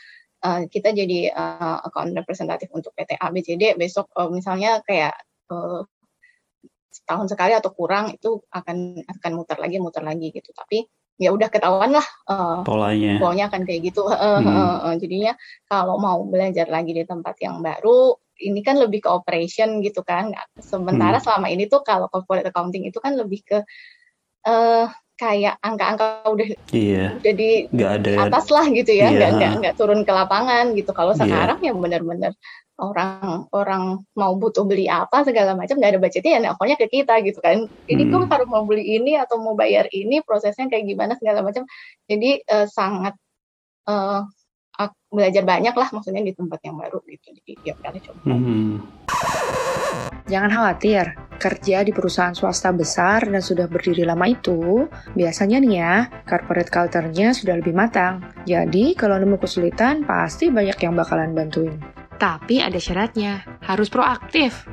[0.43, 5.15] uh, kita jadi uh, account representatif untuk PT ABCD besok uh, misalnya kayak
[5.49, 5.87] uh,
[6.93, 10.85] setahun sekali atau kurang itu akan akan muter lagi muter lagi gitu tapi
[11.17, 14.13] ya udah ketahuan lah uh, polanya polanya akan kayak gitu uh,
[14.43, 14.45] hmm.
[14.45, 15.33] uh, uh, jadinya
[15.65, 18.13] kalau mau belajar lagi di tempat yang baru
[18.43, 20.33] ini kan lebih ke operation gitu kan.
[20.57, 21.25] Sementara hmm.
[21.25, 23.61] selama ini tuh kalau corporate accounting itu kan lebih ke
[24.49, 24.85] uh,
[25.23, 27.15] kayak angka-angka udah iya.
[27.15, 30.91] udah di gak ada atas lah gitu ya, nggak nggak nggak turun ke lapangan gitu.
[30.91, 31.21] Kalau iya.
[31.23, 31.71] sekarang yeah.
[31.71, 32.33] ya benar-benar
[32.81, 33.83] orang orang
[34.17, 37.71] mau butuh beli apa segala macam nggak ada budgetnya ya nelfonnya ke kita gitu kan.
[37.87, 38.27] Ini hmm.
[38.27, 41.63] harus mau beli ini atau mau bayar ini prosesnya kayak gimana segala macam.
[42.11, 43.15] Jadi uh, sangat
[43.87, 44.27] uh,
[45.13, 48.73] belajar banyak lah maksudnya di tempat yang baru gitu jadi tiap kali coba hmm.
[50.23, 51.05] Jangan khawatir,
[51.35, 57.35] kerja di perusahaan swasta besar dan sudah berdiri lama itu, biasanya nih ya, corporate culture-nya
[57.35, 58.23] sudah lebih matang.
[58.47, 61.75] Jadi, kalau nemu kesulitan, pasti banyak yang bakalan bantuin.
[62.15, 64.63] Tapi ada syaratnya, harus proaktif.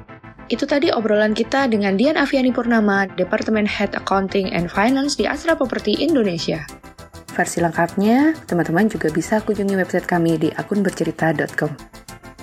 [0.47, 5.59] Itu tadi obrolan kita dengan Dian Aviani Purnama, Departemen Head Accounting and Finance di Astra
[5.59, 6.63] Property Indonesia.
[7.31, 11.71] Versi lengkapnya, teman-teman juga bisa kunjungi website kami di akunbercerita.com.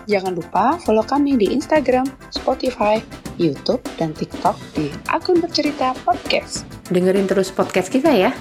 [0.07, 3.03] Jangan lupa follow kami di Instagram, Spotify,
[3.35, 6.63] YouTube, dan TikTok di Akun Bercerita Podcast.
[6.87, 8.31] Dengerin terus podcast kita ya.